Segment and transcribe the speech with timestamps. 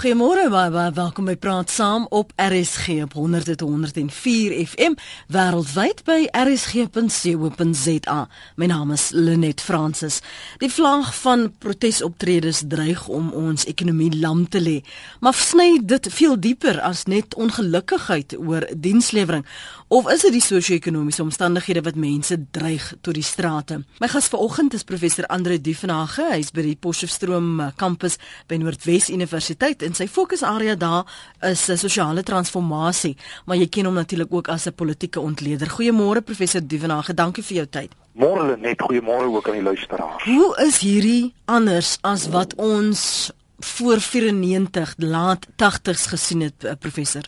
[0.00, 4.94] Goeiemôre baie baie welkom by Praat Saam op RSG op 100.104 FM
[5.28, 8.16] wêreldwyd by rsg.co.za.
[8.56, 10.22] My naam is Lenet Fransis.
[10.64, 14.78] Die vlag van protesoptredes dreig om ons ekonomie lam te lê,
[15.20, 19.44] maar sny dit veel dieper as net ongelukkigheid oor dienslewering
[19.90, 23.80] of is dit die sosio-ekonomiese omstandighede wat mense dreig tot die strate?
[23.98, 29.82] My gas vanoggend is professor Andre Duvenage, hy's by die Potchefstroom kampus by Noordwes Universiteit
[29.90, 31.08] en sy fokusarea daar
[31.50, 35.68] is sosiale transformasie, maar jy ken hom natuurlik ook as 'n politieke ontleder.
[35.68, 37.90] Goeiemôre professor Duvenage, dankie vir jou tyd.
[38.12, 40.24] Môre net goeiemôre ook aan die luisteraars.
[40.24, 47.22] Hoe is hierdie anders as wat ons voor 94 laat 80s gesien het eh, professor?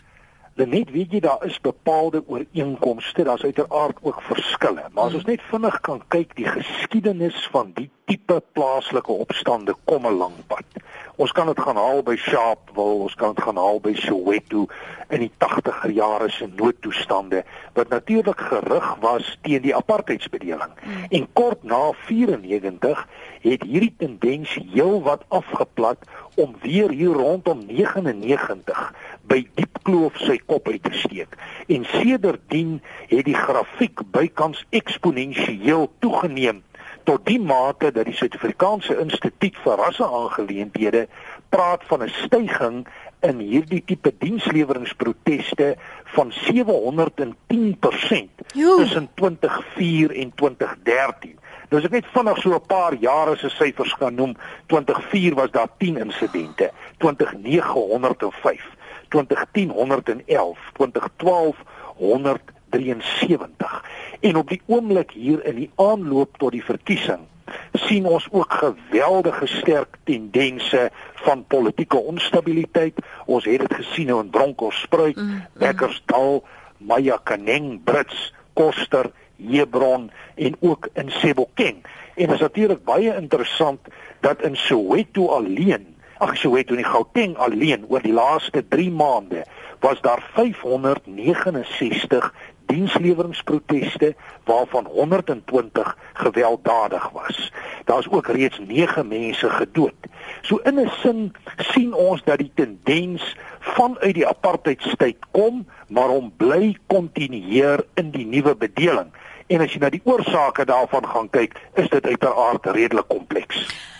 [0.53, 5.41] Net weet jy daar is bepaalde ooreenkomste, daar's uiteraard ook verskille, maar as ons net
[5.49, 10.83] vinnig kan kyk die geskiedenis van die tipe plaaslike opstande kom 'n lang pad.
[11.15, 14.67] Ons kan dit gaan haal by Sharpeville, ons kan dit gaan haal by Soweto
[15.09, 20.73] in die 80er jare se noodtoestande wat natuurlik gerig was teen die apartheidsbedeling.
[20.83, 21.05] Mm.
[21.09, 23.07] En kort na 94
[23.41, 25.97] het hierdie tendens heelwat afgeplat
[26.35, 28.93] om weer hier rondom 99
[29.27, 31.37] by Diepkloof sy kop uit te steek.
[31.67, 36.63] En sedertdien het die grafiek bykans eksponensieel toegeneem
[37.03, 41.07] tot die mate dat die Suid-Afrikaanse Instituut vir Rasseaangeleenthede
[41.51, 42.87] praat van 'n styging
[43.21, 45.75] in hierdie tipe diensleweringproteste
[46.15, 51.39] van 710% tussen 2004 en 2013.
[51.69, 54.35] Nou as ek net vinnig so 'n paar jare se syfers gaan noem,
[54.67, 58.72] 2004 was daar 10 insidente, 200905,
[59.13, 61.57] 2010 111, 2012
[61.95, 63.83] 173.
[64.19, 67.29] En op die oomblik hier in die aanloop tot die verkiesing
[67.73, 72.99] sien ons ook geweldige sterk tendense van politieke onstabiliteit.
[73.25, 75.45] Ons het dit gesien nou in Bronkhorstspruit, mm, mm.
[75.53, 76.43] Bekkersdal,
[76.77, 81.83] Mayakaneng, Brits, Koster, Hebron en ook in Sebokeng.
[82.15, 83.79] En dit is natuurlik baie interessant
[84.19, 85.92] dat in Soweto alleen,
[86.23, 89.43] ag Soweto in Gauteng alleen oor die laaste 3 maande
[89.83, 92.33] was daar 569
[92.65, 97.51] diensleweringsproteste waarvan 120 gewelddadig was.
[97.85, 99.93] Daar's ook reeds 9 mense gedood.
[100.41, 106.33] So in 'n sin sien ons dat die tendens vanuit die apartheidstyd kom, maar hom
[106.37, 109.11] bly kontinueer in die nuwe bedeling.
[109.47, 113.91] En as jy na die oorsake daarvan gaan kyk, is dit uiteraard redelik kompleks.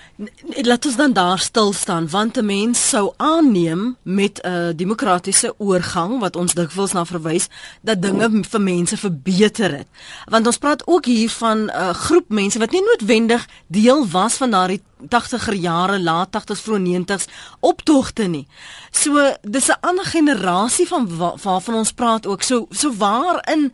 [0.62, 5.54] Laat ons dan daar stil staan want 'n mens sou aanneem met 'n uh, demokratiese
[5.58, 7.48] oorgang wat ons dikwels na verwys
[7.82, 9.88] dat dinge vir mense verbeter het.
[10.26, 14.34] Want ons praat ook hier van 'n uh, groep mense wat nie noodwendig deel was
[14.34, 17.26] van daardie 80er jare, laat 80s, vroeg 90s
[17.60, 18.48] optogte nie.
[18.92, 22.42] So dis 'n ander generasie van waarvan ons praat ook.
[22.42, 23.74] So so waarin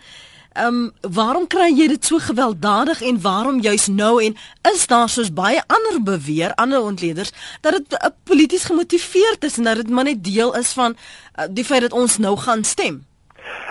[0.53, 4.35] Ehm um, waarom kry jy dit so gewelddadig en waarom juis nou en
[4.71, 9.63] is daar soos baie ander beweer ander ontleeders dat dit uh, polities gemotiveerd is en
[9.63, 13.05] dat dit maar net deel is van uh, die feit dat ons nou gaan stem?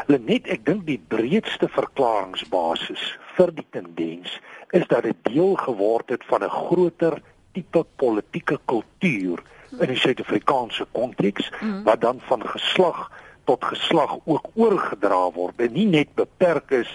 [0.06, 3.02] Net ek dink die breedste verklaringsbasis
[3.34, 4.38] vir die tendens
[4.70, 7.22] is dat dit deel geword het van 'n groter
[7.52, 9.42] tipe politieke kultuur
[9.80, 11.82] in die Suid-Afrikaanse konteks mm.
[11.82, 13.10] wat dan van geslag
[13.48, 16.90] tot geslag ook oorgedra word en nie net beperk is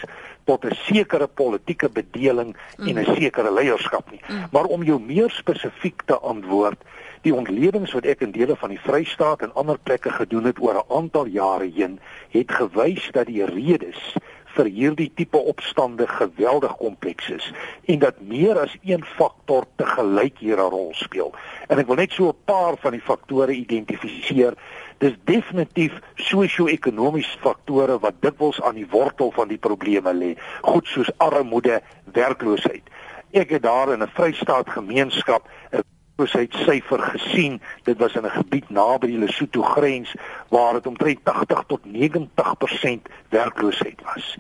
[0.45, 2.87] tot 'n sekere politieke bedeling mm.
[2.87, 4.21] en 'n sekere leierskap nie.
[4.27, 4.47] Mm.
[4.51, 6.79] Maar om jou meer spesifiek te antwoord,
[7.23, 10.75] die ontledings wat ek in dele van die Vrystaat en ander plekke gedoen het oor
[10.75, 11.99] 'n aantal jare heen,
[12.29, 14.15] het gewys dat die redes
[14.53, 17.45] vir hierdie tipe opstande geweldig kompleks is
[17.89, 21.33] en dat meer as een faktor te gelyk hier 'n rol speel.
[21.67, 24.53] En ek wil net so 'n paar van die faktore identifiseer.
[25.03, 30.29] Dis definitief sosio-ekonomiese faktore wat dikwels aan die wortel van die probleme lê,
[30.63, 31.81] goed soos armoede,
[32.15, 32.87] werkloosheid.
[33.35, 35.83] Ek het daar in 'n Vrystaat gemeenskap 'n
[36.15, 37.61] werkloosheidsyfer gesien.
[37.83, 40.15] Dit was in 'n gebied naby die Lesotho grens
[40.49, 44.37] waar dit omtrent 80 tot 90% werkloosheid was.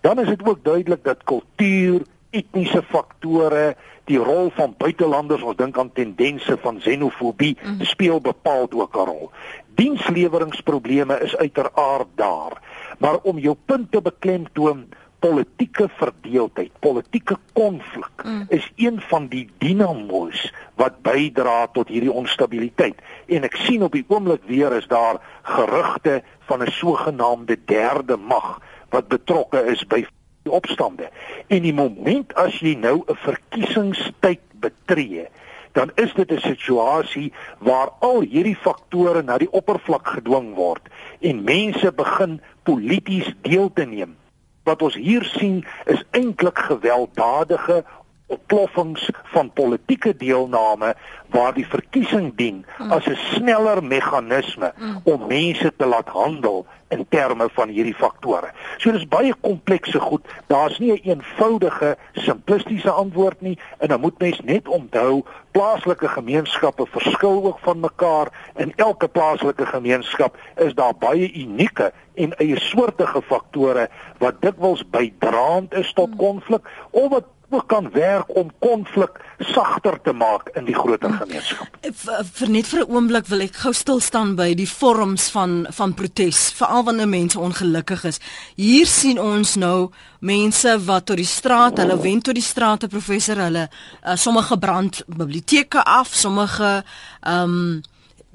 [0.00, 5.78] Dan is dit ook duidelik dat kultuur, etniese faktore, die rol van buitelanders, ons dink
[5.78, 7.82] aan tendense van xenofobie, mm.
[7.84, 9.30] speel bepaald ook 'n rol.
[9.74, 12.62] Diensleweringsprobleme is uiteraard daar,
[12.98, 14.86] maar om jou punt te beklemtoon,
[15.18, 18.44] politieke verdeeldheid, politieke konflik mm.
[18.48, 23.00] is een van die dinamos wat bydra tot hierdie onstabiliteit.
[23.26, 28.60] En ek sien op die oomblik weer is daar gerugte van 'n sogenaamde derde mag
[28.90, 30.04] wat betrokke is by
[30.46, 31.10] die opstande.
[31.52, 35.26] En die moment as jy nou 'n verkiesingstyd betree,
[35.76, 40.82] dan is dit 'n situasie waar al hierdie faktore na die oppervlak gedwing word
[41.20, 44.16] en mense begin polities deel te neem.
[44.64, 47.84] Wat ons hier sien is eintlik gewelddadige
[48.26, 50.94] oploffings van politieke deelname
[51.30, 52.92] waar die verkiesing dien hmm.
[52.92, 55.00] as 'n sneller meganisme hmm.
[55.04, 58.50] om mense te laat handel in terme van hierdie faktore.
[58.78, 60.26] So dis baie komplekse goed.
[60.46, 66.08] Daar's nie 'n een eenvoudige simplistiese antwoord nie en dan moet mens net onthou plaaslike
[66.08, 68.28] gemeenskappe verskil ook van mekaar.
[68.56, 73.88] In elke plaaslike gemeenskap is daar baie unieke en eie soortige faktore
[74.18, 76.16] wat dikwels bydraend is tot hmm.
[76.16, 81.68] konflik of wat ook kan werk om konflik sagter te maak in die groter gemeenskap.
[82.32, 85.94] Vir net vir 'n oomblik wil ek gou stil staan by die vorms van van
[85.94, 88.18] protes, veral wanneer mense ongelukkig is.
[88.56, 89.90] Hier sien ons nou
[90.20, 93.68] mense wat tot die straat, hulle wen tot die strate professor, hulle
[94.06, 96.84] uh, sommige brand biblioteke af, sommige
[97.20, 97.82] ehm um,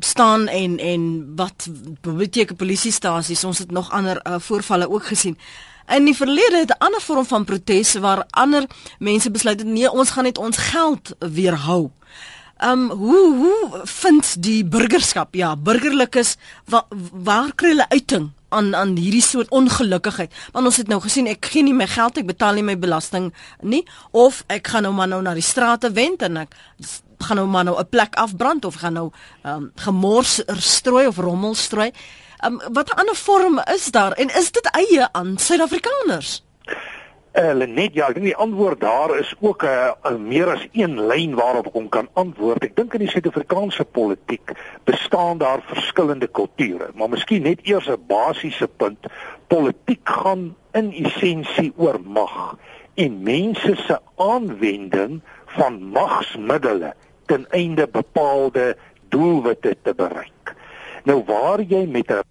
[0.04, 1.68] staan en en wat
[2.02, 5.38] biblioteke polisiestasies ons het nog ander uh, voorvalle ook gesien
[5.92, 8.66] In die verlede het 'n ander vorm van protes waar ander
[9.00, 11.92] mense besluit het nee, ons gaan net ons geld weerhou.
[12.64, 16.36] Um hoe hoe vind die burgerskap ja, burgerlikes
[16.66, 20.34] wa, waar kry hulle uiting aan aan hierdie soort ongelukkigheid?
[20.52, 23.34] Want ons het nou gesien ek gee nie my geld, ek betaal nie my belasting
[23.62, 26.56] nie of ek gaan nou maar nou na die strate wend en ek
[27.18, 29.12] gaan nou maar nou 'n plek afbrand of gaan nou
[29.44, 31.92] um gemors strooi of rommel strooi.
[32.46, 36.44] Um, wat 'n ander vorm is daar en is dit eie aan Suid-Afrikaners?
[37.32, 40.50] Hulle uh, net ja, ek dink die antwoord daar is ook 'n uh, uh, meer
[40.50, 42.64] as een lyn waarop ek hom kan antwoord.
[42.64, 44.52] Ek dink in die Suid-Afrikaanse politiek
[44.84, 49.06] bestaan daar verskillende kulture, maar miskien net eers 'n basiese punt.
[49.48, 52.58] Politiek gaan in essensie oor mag
[52.96, 56.94] en mense se aanwending van magsmiddels
[57.26, 58.78] ten einde bepaalde
[59.10, 60.56] doelwitte te bereik.
[61.04, 62.31] Nou waar jy met 'n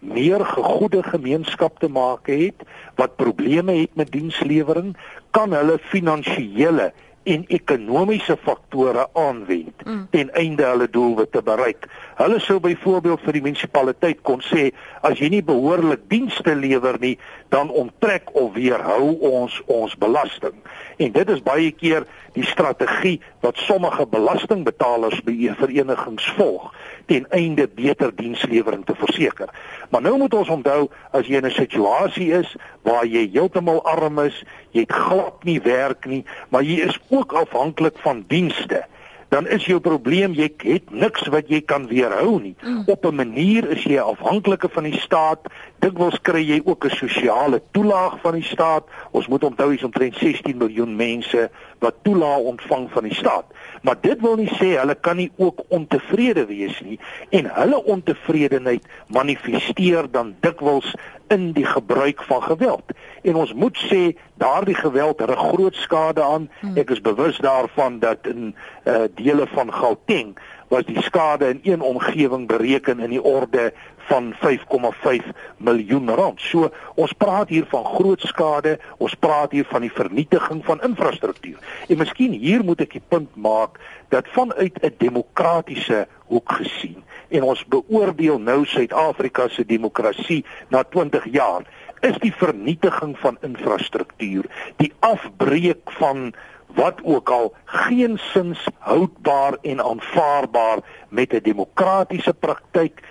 [0.00, 2.64] meer gegoede gemeenskap te maak het
[2.96, 4.94] wat probleme het met dienslewering,
[5.30, 6.92] kan hulle finansiële
[7.26, 10.06] en ekonomiese faktore aanwend mm.
[10.10, 11.88] ten einde hulle doelwitte bereik.
[12.16, 14.70] Hulle sou byvoorbeeld vir die munisipaliteit kon sê
[15.04, 17.18] as jy nie behoorlik dienste lewer nie,
[17.52, 20.56] dan onttrek of weerhou ons ons belasting.
[20.96, 26.72] En dit is baie keer die strategie wat sommige belastingbetalers by verenigings volg
[27.12, 29.52] ten einde beter dienslewering te verseker.
[29.92, 34.18] Maar nou moet ons onthou as jy in 'n situasie is waar jy heeltemal arm
[34.24, 34.42] is,
[34.72, 38.86] jy het glad nie werk nie, maar jy is ook afhanklik van dienste
[39.28, 42.54] dan is jou probleem jy het niks wat jy kan weerhou nie.
[42.62, 42.82] Mm.
[42.86, 45.40] Op 'n manier is jy afhanklike van die staat.
[45.78, 48.84] Dikwels kry jy ook 'n sosiale toelaag van die staat.
[49.10, 53.44] Ons moet onthou hier's omtrent 16 miljoen mense wat toelaag ontvang van die staat.
[53.82, 56.98] Maar dit wil nie sê hulle kan nie ook ontevrede wees nie
[57.30, 60.94] en hulle ontevredenheid manifesteer dan dikwels
[61.28, 62.92] in die gebruik van geweld.
[63.26, 64.02] En ons moet sê
[64.38, 66.50] daardie geweld het 'n groot skade aan.
[66.60, 66.76] Hmm.
[66.76, 70.38] Ek is bewus daarvan dat in uh, dele van Gauteng
[70.68, 75.26] was die skade in een omgewing bereken in die orde van 5,5
[75.56, 76.40] miljoen rand.
[76.40, 81.58] So ons praat hier van groot skade, ons praat hier van die vernietiging van infrastruktuur.
[81.88, 87.42] En miskien hier moet ek die punt maak dat vanuit 'n demokratiese hoek gesien en
[87.42, 91.66] ons beoordeel nou Suid-Afrika se demokrasie na 20 jaar
[92.00, 94.44] is die vernietiging van infrastruktuur,
[94.76, 96.34] die afbreek van
[96.76, 103.02] wat ook al geensins houdbaar en aanvaarbaar met 'n demokratiese praktyk,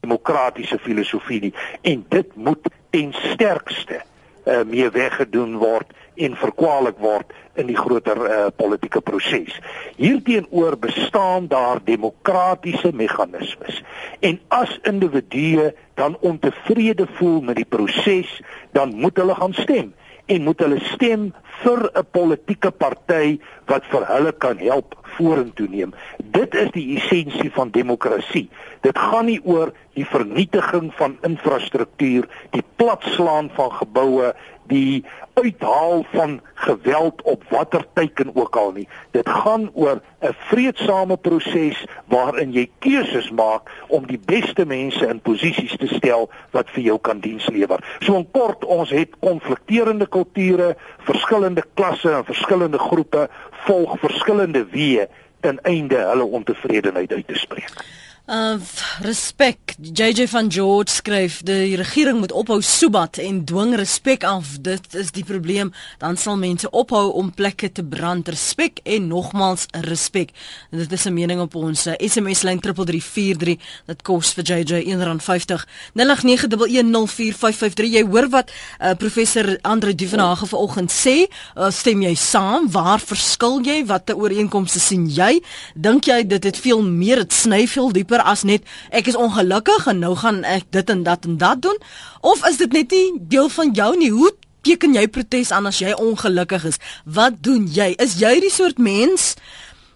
[0.00, 1.54] demokratiese filosofie nie.
[1.82, 4.00] En dit moet ten sterkste
[4.44, 9.56] uh, mee weggedoen word en verkwalik word in die groter uh, politieke proses.
[9.96, 13.82] Hierteenoor bestaan daar demokratiese meganismes.
[14.20, 18.40] En as individue dan ontevrede voel met die proses,
[18.72, 19.94] dan moet hulle gaan stem
[20.30, 21.30] en moet hulle stem
[21.62, 25.92] vir 'n politieke party wat vir hulle kan help vorentoe neem.
[26.36, 28.48] Dit is die essensie van demokrasie.
[28.80, 34.34] Dit gaan nie oor die vernietiging van infrastruktuur, die platslaan van geboue,
[34.70, 38.88] die uithaal van geweld op watter teiken ook al nie.
[39.10, 45.20] Dit gaan oor 'n vredesame proses waarin jy keuses maak om die beste mense in
[45.20, 47.96] posisies te stel wat vir jou kan diens lewer.
[48.00, 55.06] So in kort, ons het konflikterende kulture, verskillende klasse en verskillende groepe volg verskillende weë
[55.40, 58.08] ten einde hulle ontevredenheid uit te spreek.
[58.26, 58.58] Uh
[59.00, 59.58] respek.
[59.80, 64.46] JJ van George skryf die regering moet ophou soebat en dwing respek af.
[64.60, 65.72] Dit is die probleem.
[65.98, 68.28] Dan sal mense ophou om plekke te brand.
[68.28, 70.30] Respek en nogmals respek.
[70.70, 73.58] Dit is 'n mening op ons SMS lyn 3343.
[73.86, 75.66] Dit kos vir JJ R1.50.
[75.94, 77.84] 0891104553.
[77.90, 81.26] Jy hoor wat uh, professor Andre Duvenage vanoggend sê.
[81.56, 82.70] Uh, stem jy saam?
[82.70, 83.86] Waar verskil jy?
[83.86, 85.42] Watter ooreenkomste sien jy?
[85.74, 89.18] Dink jy dit het veel meer dit sny veel dieper meer as net ek is
[89.18, 91.76] ongelukkig en nou gaan ek dit en dat en dat doen.
[92.20, 94.10] Of is dit net nie deel van jou nie?
[94.10, 94.32] Hoe
[94.66, 96.80] teken jy protes aan as jy ongelukkig is?
[97.04, 97.94] Wat doen jy?
[97.98, 99.34] Is jy die soort mens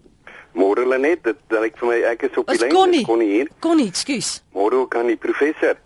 [0.54, 3.02] Môre lê net dit lyk vir my ek is op die lyn.
[3.06, 3.50] Kon nie hier.
[3.64, 4.36] Kon nie, ekskuus.
[4.54, 5.80] Môre kan die professor.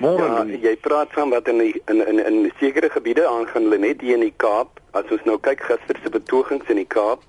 [0.00, 3.78] Môre ja, jy praat van wat in die, in in in sekere gebiede aangaan lê
[3.78, 4.80] net hier in die Kaap.
[4.96, 7.22] As ons nou kyk gister se betogings in die Kaap,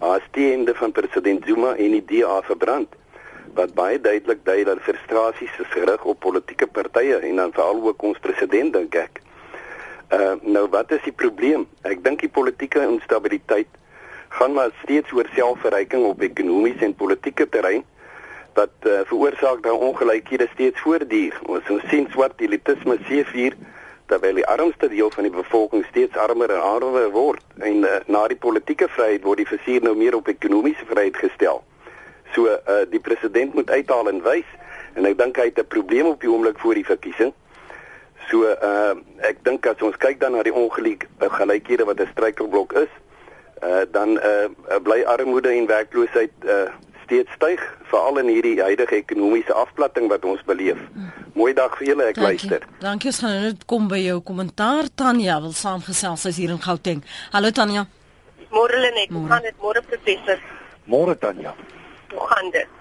[0.00, 2.96] as die einde van president Zuma en die DA verbrand
[3.54, 8.02] wat baie duidelik dui dat frustrasies is gerig op politieke partye en dan veral ook
[8.02, 9.20] ons president dink ek.
[10.12, 11.66] Uh nou wat is die probleem?
[11.88, 13.68] Ek dink die politieke instabiliteit
[14.38, 17.84] gaan maar steeds oor selfverryking op ekonomiese en politieke terrein
[18.54, 21.38] wat uh, veroorsaak dat ongelykhede steeds voortduur.
[21.48, 23.56] Ons sien swart elitisme seevier
[24.06, 28.26] terwyl die armste deel van die bevolking steeds armer en armer word en uh, na
[28.28, 31.62] die politieke vryheid word die versuur nou meer op ekonomiese vryheid gestel.
[32.32, 34.48] So uh, die president moet uithaal en wys
[34.96, 37.32] en ek dink hy het 'n probleem op die oomblik voor die verkiesing.
[38.28, 38.96] So uh,
[39.28, 42.92] ek dink as ons kyk dan na die ongelykhede wat 'n struikelblok is,
[43.62, 46.66] uh, dan uh, bly armoede en werkloosheid uh,
[47.04, 50.78] steeds styg veral in hierdie huidige ekonomiese afplatting wat ons beleef.
[51.36, 52.48] Mooi dag vir julle, ek Dankie.
[52.48, 52.66] luister.
[52.80, 57.02] Dankie, ons gaan net kom by jou kommentaar Tanya wil saamgesels as hier in Gauteng.
[57.32, 57.86] Hallo Tanya.
[58.52, 59.56] Môre Lenet, hoe gaan dit?
[59.60, 60.40] Môre professor.
[60.84, 61.54] Môre Tanya.
[62.12, 62.80] Hoe gaan dit?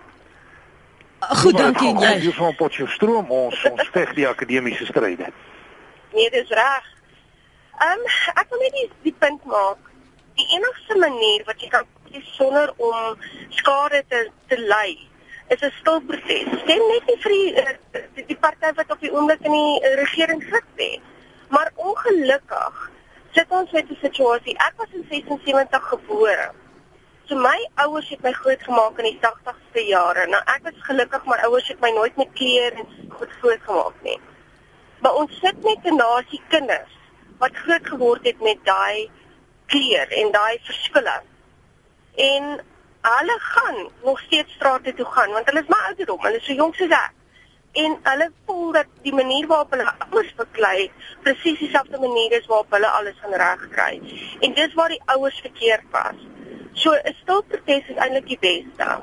[1.44, 2.16] Goed, dankie jy.
[2.26, 5.30] Jy van Potchefstroom ons ons veg die akademiese stryde.
[6.16, 6.90] Nee, dis reg.
[7.82, 8.10] Ehm um,
[8.42, 9.91] ek wil net die, die punt maak
[10.42, 11.88] die enigste manier wat jy kan
[12.36, 13.18] sonder om
[13.62, 14.22] skade te
[14.52, 14.98] te ly
[15.54, 16.48] is 'n stil proses.
[16.64, 17.76] Stem net nie vir die eh,
[18.16, 21.02] die, die party wat op die oomblik in die uh, regering sit nie.
[21.50, 22.90] Maar ongelukkig
[23.36, 24.58] sit ons met 'n situasie.
[24.68, 26.52] Ek was in 76 gebore.
[27.28, 30.28] So my ouers het my grootgemaak in die 80ste jare.
[30.28, 34.20] Nou ek was gelukkig my ouers het my nooit met kleer en goed grootgemaak nie.
[35.00, 37.00] Maar ons sit met 'n nasie kinders
[37.38, 39.10] wat groot geword het met daai
[39.72, 41.18] kleur en daai verskille.
[42.16, 42.52] En
[43.02, 46.54] hulle gaan nog steeds strate toe gaan want hulle is maar ouderdom, hulle is so
[46.54, 47.18] jonk soos ek.
[47.82, 50.92] En hulle voel dat die manier waarop hulle ouers beklei
[51.24, 54.02] presies dieselfde manier is waarop hulle alles gaan regkry.
[54.44, 56.20] En dis waar die ouers verkeerd was.
[56.74, 59.00] So 'n stil protes is eintlik die beste.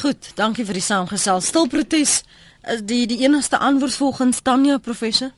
[0.00, 1.40] Goed, dankie vir die saamgesel.
[1.40, 2.22] Stil protes
[2.62, 5.30] is die die enigste antwoord volgens Tanya professor.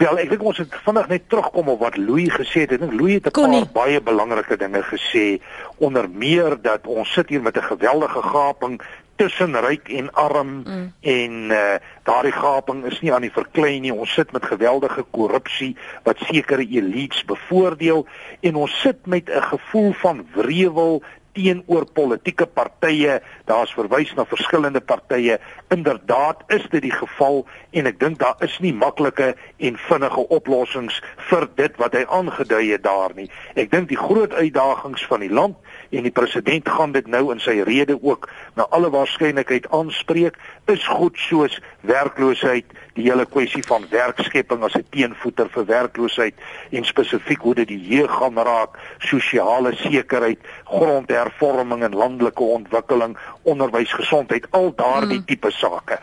[0.00, 2.70] Wel, ek dink ons het vinnig net terugkom op wat Louis gesê het.
[2.72, 5.42] Ek dink Louis het 'n paar baie belangrike dinge gesê
[5.76, 8.80] onder meer dat ons sit hier met 'n geweldige gaping
[9.16, 10.92] tussen ryk en arm mm.
[11.00, 13.92] en uh, daardie gaping is nie aan die verklein nie.
[13.92, 18.06] Ons sit met geweldige korrupsie wat sekere elites bevoordeel
[18.40, 23.20] en ons sit met 'n gevoel van wrevel teenoor politieke partye.
[23.48, 25.38] Daar's verwys na verskillende partye.
[25.68, 31.00] Inderdaad is dit die geval en ek dink daar is nie maklike en vinnige oplossings
[31.30, 33.28] vir dit wat hy aangedui het daar nie.
[33.54, 35.56] Ek dink die groot uitdagings van die land
[35.90, 40.36] en die president gaan dit nou in sy rede ook na alle waarskynlikheid aanspreek
[40.70, 46.34] is goed soos werkloosheid die hele kwessie van werkskepping as 'n teenvoeter vir werkloosheid
[46.70, 53.92] en spesifiek hoe dit die jeug gaan raak sosiale sekerheid grondhervorming en landelike ontwikkeling onderwys
[53.92, 55.24] gesondheid al daardie mm.
[55.26, 55.98] tipe sake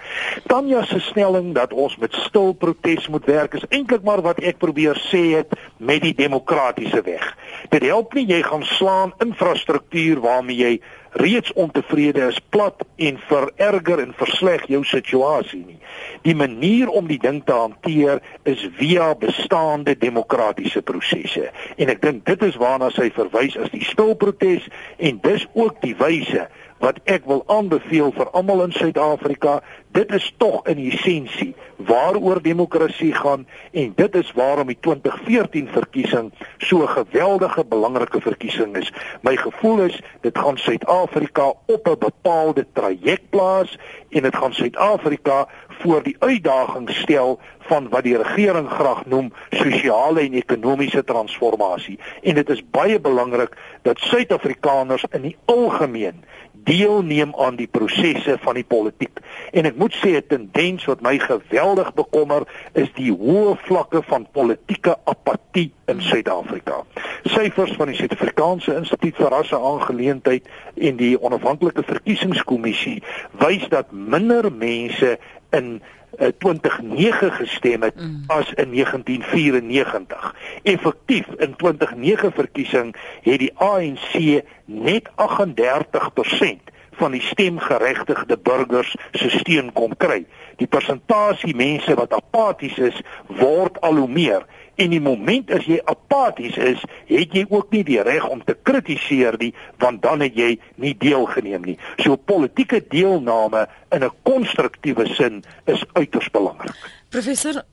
[0.48, 4.58] Tanya se stelling dat ons met stil protes moet werk is eintlik maar wat ek
[4.58, 7.36] probeer sê het met die demokratiese weg
[7.70, 10.82] dit help nie jy gaan slaan infrastruktuur struktuur waarmee jy
[11.18, 15.80] reeds ontevrede is plat en vererger en versleg jou situasie nie.
[16.26, 21.50] Die manier om die ding te hanteer is via bestaande demokratiese prosesse.
[21.78, 25.96] En ek dink dit is waarna sy verwys as die stilprotes en dis ook die
[26.00, 26.48] wyse
[26.80, 29.62] wat ek wil aanbeveel vir almal in Suid-Afrika.
[29.96, 36.32] Dit is tog in essensie waaroor demokrasie gaan en dit is waarom die 2014 verkiesing
[36.58, 38.92] so 'n geweldige belangrike verkiesing is.
[39.22, 43.78] My gevoel is dit gaan Suid-Afrika op 'n bepaalde traject plaas
[44.10, 50.20] en dit gaan Suid-Afrika voor die uitdaging stel van wat die regering graag noem sosiale
[50.20, 52.00] en ekonomiese transformasie.
[52.22, 56.24] En dit is baie belangrik dat Suid-Afrikaners in die algemeen
[56.68, 59.20] deelneem aan die prosesse van die politiek.
[59.56, 64.28] En ek moet sê 'n tendens wat my geweldig bekommer is die hoë vlakke van
[64.32, 66.84] politieke apatie in Suid-Afrika.
[67.24, 70.44] Syfers van die Suid-Afrikaanse Instituut vir Rasse Aangeleentheid
[70.76, 73.04] en die Onafhanklike Verkiesingskommissie
[73.40, 75.18] wys dat minder mense
[75.50, 75.82] in
[76.18, 78.24] 2009 gestem het mm.
[78.28, 80.36] as in 1994.
[80.64, 89.74] Effektief in 2009 verkiesing het die ANC net 38% van die stemgeregtigde burgers se steun
[89.74, 90.26] kom kry.
[90.58, 94.46] Die persentasie mense wat apaties is, word al hoe meer
[94.78, 98.54] En die moment as jy apaties is, het jy ook nie die reg om te
[98.68, 101.78] kritiseer nie, want dan het jy nie deelgeneem nie.
[102.04, 106.78] So politieke deelname in 'n konstruktiewe sin is uiters belangrik.
[107.10, 107.64] Professor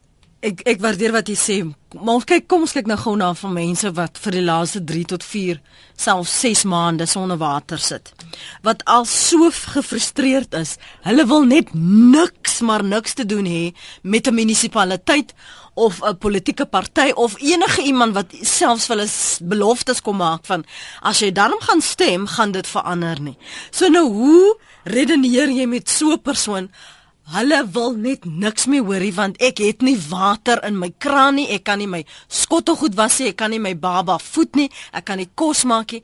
[0.44, 1.54] Ek ek waardeer wat jy sê.
[1.94, 4.82] Maar ons kyk, kom ons kyk nou gou na van mense wat vir die laaste
[4.84, 5.60] 3 tot 4,
[5.96, 8.10] selfs 6 maande sonder water sit.
[8.66, 10.74] Wat al so gefrustreerd is.
[11.06, 13.72] Hulle wil net niks maar niks te doen hê
[14.02, 15.32] met 'n munisipaliteit
[15.74, 19.08] of 'n politieke party of enige iemand wat selfs hulle
[19.40, 20.64] beloftes kom maak van
[21.00, 23.36] as jy dan gaan stem, gaan dit verander nie.
[23.70, 26.70] So nou hoe redeneer jy met so 'n persoon?
[27.32, 31.46] Hulle wil net niks meer hoorie want ek het nie water in my kraan nie,
[31.56, 35.06] ek kan nie my skottelgoed was nie, ek kan nie my baba voed nie, ek
[35.08, 36.02] kan nie kos maak nie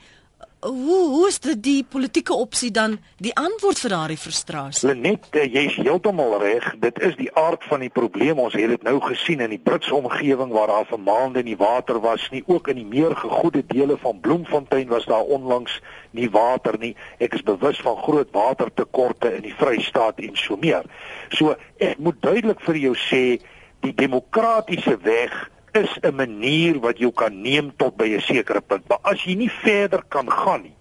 [0.61, 4.88] hoe hoe is dit die politieke opsie dan die antwoord vir daardie frustrasie?
[4.88, 6.67] Lenet, eh, jy's heeltemal reg.
[6.81, 8.38] Dit is die aard van die probleem.
[8.38, 12.00] Ons het dit nou gesien in die Britse omgewing waar daar vir maande nie water
[12.00, 12.43] was nie.
[12.47, 16.97] Ook in die meer gegoede dele van Bloemfontein was daar onlangs nie water nie.
[17.19, 20.85] Ek is bewus van groot watertekorte in die Vrystaat en so meer.
[21.29, 23.40] So ek moet duidelik vir jou sê
[23.81, 28.89] die demokratiese weg is 'n manier wat jy kan neem tot by 'n sekere punt.
[28.89, 30.76] Maar as jy nie verder kan gaan nie,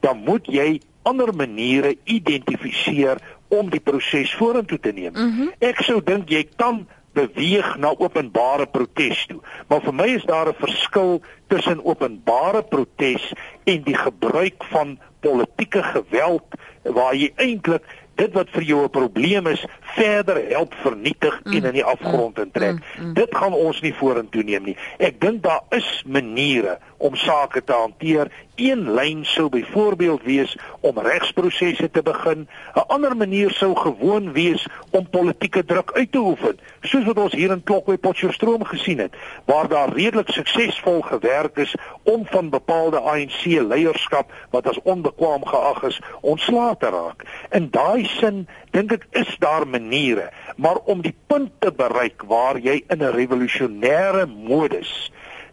[0.00, 5.12] dan moet jy ander maniere identifiseer om die proses vorentoe te neem.
[5.12, 5.52] Mm -hmm.
[5.58, 9.40] Ek sou dink jy kan beweeg na openbare protes toe.
[9.68, 13.32] Maar vir my is daar 'n verskil tussen openbare protes
[13.64, 16.44] en die gebruik van politieke geweld
[16.82, 17.82] waar jy eintlik
[18.14, 21.52] dit wat vir jou 'n probleem is verder help vernietig mm.
[21.52, 22.42] en in die afgrond mm.
[22.42, 22.72] intrek.
[22.72, 23.06] Mm.
[23.06, 23.14] Mm.
[23.14, 24.76] Dit gaan ons nie vorentoe neem nie.
[24.98, 28.30] Ek dink daar is maniere om sake te hanteer.
[28.54, 32.48] Een lyn sou byvoorbeeld wees om regsprosesse te begin.
[32.74, 37.32] 'n Ander manier sou gewoon wees om politieke druk uit te oefen, soos wat ons
[37.32, 43.00] hier in Klokwy Potchefstroom gesien het, waar daar redelik suksesvol gewerk is om van bepaalde
[43.00, 47.24] ANC leierskap wat as onbekwaam geag is, ontslae te raak.
[47.50, 52.58] In daai sin dink ek is daar maniere, maar om die punt te bereik waar
[52.58, 55.10] jy in 'n revolusionêre modus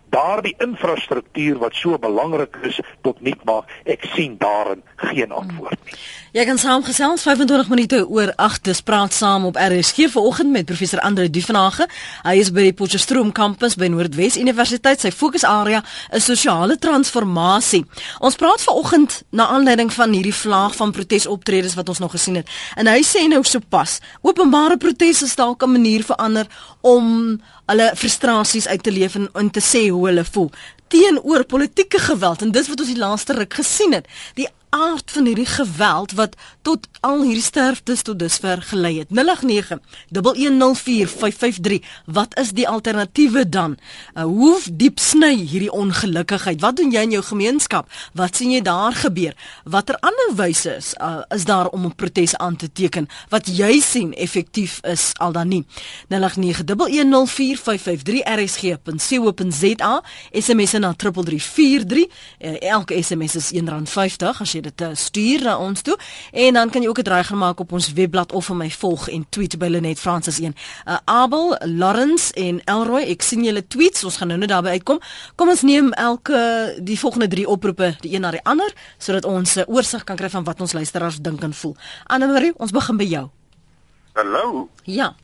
[0.09, 5.99] daardie infrastruktuur wat so belangrik is tot nik maak ek sien daarin geen antwoord nie
[6.29, 10.99] Jy kan saamgesels 25 minute oor 8 dis praat saam op RSG vanoggend met professor
[11.01, 11.87] Andre Duvenage.
[12.21, 15.01] Hy is by die Potchefstroom kampus by Noordwes Universiteit.
[15.01, 15.81] Sy fokusarea
[16.13, 17.81] is sosiale transformasie.
[18.21, 22.53] Ons praat vanoggend na aanleiding van hierdie vlaag van protesoptredes wat ons nog gesien het.
[22.77, 26.45] En hy sê nou sopas, openbare proteste is dalk 'n manier vir ander
[26.81, 30.49] om hulle frustrasies uit te leef en, en te sê hoe hulle voel
[30.89, 34.07] teenoor politieke geweld en dis wat ons die laaste ruk gesien het.
[34.37, 39.07] Die aard van hierdie geweld wat tot al hierdie sterftes tot dusver gelei het.
[39.09, 39.79] 089
[40.09, 41.79] 1104553.
[42.05, 43.77] Wat is die alternatiewe dan?
[44.13, 46.61] Uh, hoe diep sny hierdie ongelukkigheid?
[46.61, 47.89] Wat doen jy in jou gemeenskap?
[48.13, 49.33] Wat sien jy daar gebeur?
[49.63, 53.79] Watter ander wyse is uh, is daar om 'n protes aan te teken wat jy
[53.79, 55.65] sien effektief is al dan nie?
[56.07, 62.07] 089 1104553 rsg.co.za SMS na 3343.
[62.39, 65.95] Uh, elke SMS is R1.50 as jy jy dit uh, stuur na ons toe
[66.45, 69.07] en dan kan jy ook 'n dreig maak op ons webblad of vir my volg
[69.09, 70.55] en tweet by Lenet Francis 1.
[70.85, 74.99] Uh, Abel, Lawrence en Elroy, ek sien julle tweets, ons gaan nou net daarby uitkom.
[75.35, 79.55] Kom ons neem elke die volgende 3 oproepe, die een na die ander, sodat ons
[79.55, 81.75] 'n uh, oorsig kan kry van wat ons luisteraars dink en voel.
[82.07, 83.29] Anne Marie, ons begin by jou.
[84.13, 84.69] Hallo.
[84.83, 85.15] Ja.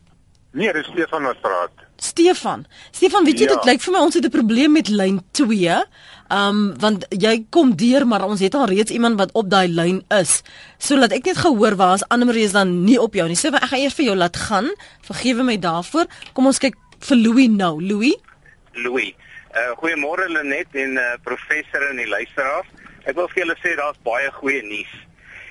[0.52, 1.86] Nee, dis Stefan wat praat.
[1.96, 2.66] Stefan.
[2.90, 3.54] Stefan, weet jy ja.
[3.56, 5.84] dit lyk vir my ons het 'n probleem met lyn 2.
[6.32, 10.02] Um want jy kom deur maar ons het al reeds iemand wat op daai lyn
[10.10, 10.42] is.
[10.78, 13.38] So laat ek net gehoor waar as Anne Marie is dan nie op jou nie.
[13.38, 14.72] So ek gaan eers vir jou laat gaan.
[15.06, 16.10] Vergewe my daarvoor.
[16.34, 16.74] Kom ons kyk
[17.06, 17.78] vir Louis nou.
[17.82, 18.18] Louis?
[18.74, 19.14] Louis.
[19.54, 22.68] Uh goeiemôre Lenet en uh, professor en die luisteraars.
[23.06, 24.92] Ek wil vir julle sê daar's baie goeie nuus.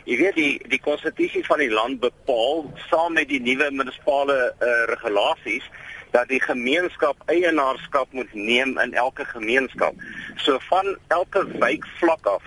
[0.06, 4.84] Jy weet die die konstitusie van die land bepaal saam met die nuwe munisipale uh,
[4.92, 5.66] regulasies
[6.16, 9.96] dat die gemeenskap eienaarskap moet neem in elke gemeenskap.
[10.36, 12.44] So van elke wijk vlak af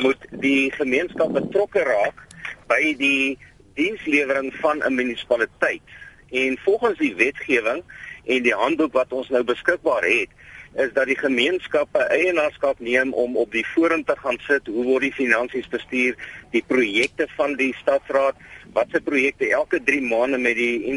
[0.00, 2.22] moet die gemeenskap betrokke raak
[2.70, 3.36] by die
[3.76, 5.84] dienslewering van 'n munisipaliteit.
[6.30, 7.82] En volgens die wetgewing
[8.24, 10.32] en die handboek wat ons nou beskikbaar het,
[10.74, 15.12] is dat die gemeenskappe eienaarskap neem om op die vorentoe gaan sit hoe word die
[15.12, 16.16] finansies bestuur
[16.54, 18.38] die projekte van die stadsraad
[18.72, 20.96] watse projekte elke 3 maande met die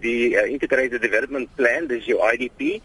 [0.00, 2.80] die uh, integrated development plan dis jou IDP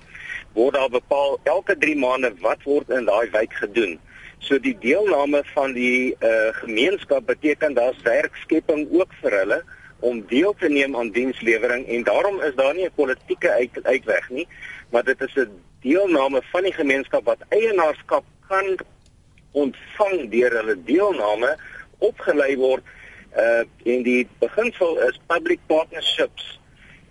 [0.57, 3.97] word daar bepaal elke 3 maande wat word in daai wijk gedoen.
[4.39, 9.59] So die deelname van die uh, gemeenskap beteken daar's werkskepping ook vir hulle
[9.99, 14.29] om deel te neem aan dienslewering en daarom is daar nie 'n politieke uit, uitweg
[14.29, 14.47] nie
[14.91, 15.49] maar dit is 'n
[15.85, 18.75] deelname van die gemeenskap wat eienaarskap kan
[19.55, 21.55] ontvang deur hulle deelname
[22.03, 22.83] opgelei word
[23.35, 26.45] uh en die beginsel is public partnerships.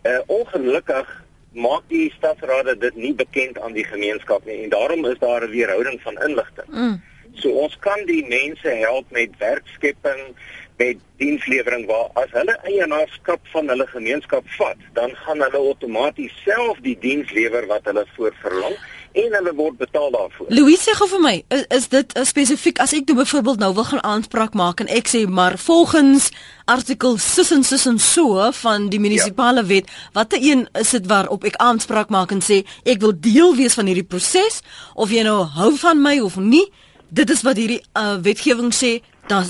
[0.02, 1.10] Uh ongelukkig
[1.54, 5.50] maak die stadsraad dit nie bekend aan die gemeenskap nie en daarom is daar 'n
[5.50, 6.70] weerhouding van inligting.
[6.70, 7.02] Mm.
[7.34, 10.34] So ons kan die mense help met werkskepping,
[10.76, 16.80] met dienslewering waar as hulle eienaarskap van hulle gemeenskap vat, dan gaan hulle outomaties self
[16.82, 18.74] die diens lewer wat hulle voor verlang
[19.14, 20.48] en hulle word betaal daarvoor.
[20.50, 23.70] Louise sê gou vir my, is, is dit uh, spesifiek as ek nou byvoorbeeld nou
[23.76, 26.30] wil gaan aanspraak maak en ek sê maar volgens
[26.70, 29.68] artikel sis en sis en so van die munisipale ja.
[29.70, 33.78] wet, watter een is dit waarop ek aanspraak maak en sê ek wil deel wees
[33.78, 34.64] van hierdie proses
[34.98, 36.66] of jy nou hou van my of nie?
[37.14, 38.96] Dit is wat hierdie uh, wetgewing sê,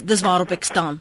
[0.05, 1.01] dis waarop ek staan.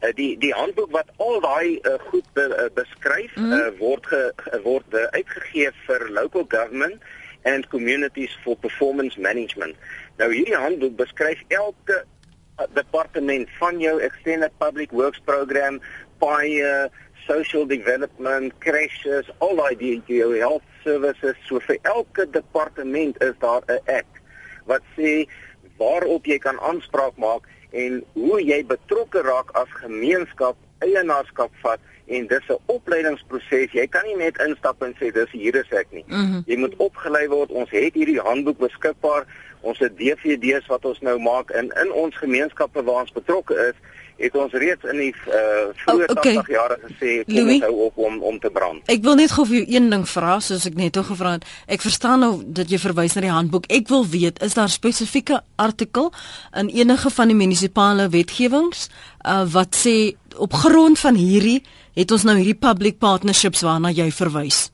[0.00, 3.52] Eh, die die handboek wat al daai uh, goed be, uh, beskryf mm.
[3.52, 4.20] uh, word ge,
[4.62, 7.02] word uh, uitgegee vir local government
[7.42, 9.74] and communities for performance management.
[10.22, 12.04] Nou hierdie handboek beskryf elke
[12.78, 15.80] departement van jou extended public works program,
[16.18, 16.46] by
[17.26, 20.00] social development, crashes, al daai die
[20.38, 24.18] health services, so vir elke departement is daar 'n act
[24.66, 25.26] wat sê
[25.78, 32.26] waarop jy kan aanspraak maak en hoe jy betrokke raak as gemeenskap eienaarskap vat en
[32.26, 33.72] dis 'n opleidingsproses.
[33.72, 36.04] Jy kan nie net instap en sê dis hier is ek nie.
[36.06, 36.42] Mm -hmm.
[36.46, 37.50] Jy moet opgelei word.
[37.50, 39.26] Ons het hierdie handboek beskikbaar.
[39.60, 43.76] Ons het DVD's wat ons nou maak in in ons gemeenskappe waar ons betrokke is
[44.18, 46.34] het ons reeds in die uh, vroeë oh, okay.
[46.40, 48.82] 80 jare gesê kom ons hou op om om te brand.
[48.90, 51.46] Ek wil net gou vir jou een ding vra soos ek net gevra het.
[51.70, 53.68] Ek verstaan nou dat jy verwys na die handboek.
[53.70, 56.10] Ek wil weet is daar spesifieke artikel
[56.58, 58.88] in enige van die munisipale wetgewings
[59.24, 59.94] uh, wat sê
[60.38, 61.60] op grond van hierdie
[61.98, 64.68] het ons nou hierdie public partnerships waarna jy verwys?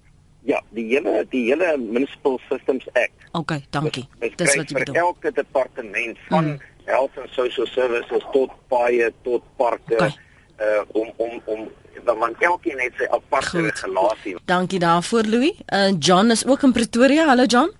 [0.44, 3.16] Ja, die hele die hele Municipal Systems Act.
[3.32, 4.04] Okay, dankie.
[4.20, 4.98] Dis wat jy bedoel.
[5.08, 10.12] Elke departement van mm health and social services tot paaie tot parke okay.
[10.60, 11.70] uh om om om
[12.04, 14.36] dan man elkeen het sy aparte regulasie.
[14.44, 15.56] Dankie daarvoor Louis.
[15.66, 17.26] Uh John is ook in Pretoria.
[17.26, 17.72] Hallo John.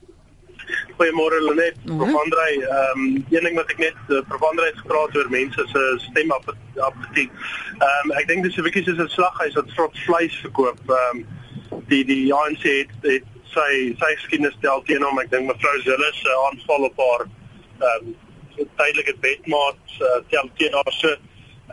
[0.96, 1.76] Goeiemôre Lenet.
[1.84, 5.82] Verandry ehm um, een ding wat ek net uh, verandry het gepraat oor mense se
[6.06, 7.30] stem op appetit.
[7.78, 10.80] Ehm um, ek dink dis 'n bietjie soos 'n slaghuis wat vrot vleis verkoop.
[10.88, 15.18] Ehm um, die die ANC het, het sy sy geskiedenis tel teen hom.
[15.18, 18.14] Ek dink mevrou Zille se aanval op haar ehm um,
[18.56, 21.14] tydelike bedmaat uh, tel teen haar so.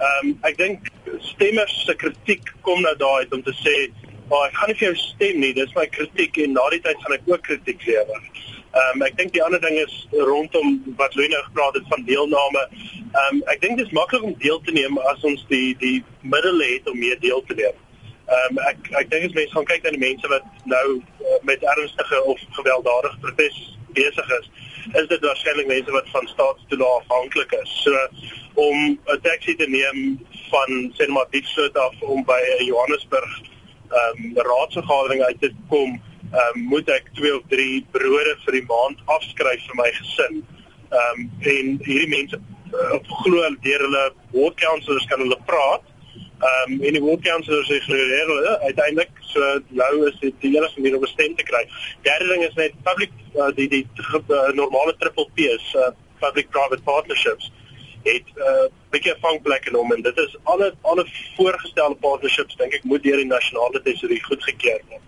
[0.01, 0.87] Ehm um, ek dink
[1.31, 3.75] stemmers se kritiek kom nou daai om te sê,
[4.29, 6.81] "Maar oh, ek gaan nie vir jou stem nie, dis my kritiek en na die
[6.81, 8.21] tyd gaan ek ook kritiek lewer."
[8.71, 10.67] Ehm um, ek dink die ander ding is rondom
[10.97, 12.61] wat Louw nou gepraat het van deelname.
[12.71, 16.03] Ehm um, ek dink dit is maklik om deel te neem as ons die die
[16.21, 17.75] middele het om meer deel te neem.
[18.31, 21.39] Ehm um, ek ek dink as mense gaan kyk na die mense wat nou uh,
[21.49, 23.59] met ernstige of gewelddadige protes
[23.97, 24.47] besig is,
[24.93, 27.73] is dit waarskynlik mense wat van staatstoelae afhanklik is.
[27.83, 28.07] So
[28.53, 28.77] om
[29.15, 33.41] 'n taxi te neem van sê maar Diepsloot af om by Johannesburg
[33.91, 38.53] ehm um, raadsvergadering uit te kom, ehm um, moet ek 2 of 3 brode vir
[38.59, 40.43] die maand afskryf vir my gesin.
[40.89, 42.39] Ehm um, en hierdie mense
[42.73, 45.90] uh, glo deur hulle ward councillors kan hulle praat
[46.41, 49.49] Ehm um, en die woordkanser sê gereer hulle uiteindelik so
[49.81, 51.63] nou is dit die enigste manier om 'n stem te kry.
[52.07, 56.81] Derde ding is net public uh, die die uh, normale triple P's uh, public private
[56.81, 57.51] partnerships
[58.03, 62.83] 'n uh, bietjie afhanklik in hom en dit is alle alle voorgestelde partnerships dink ek
[62.83, 65.05] moet deur die nasionale tesourier goedgekeur word.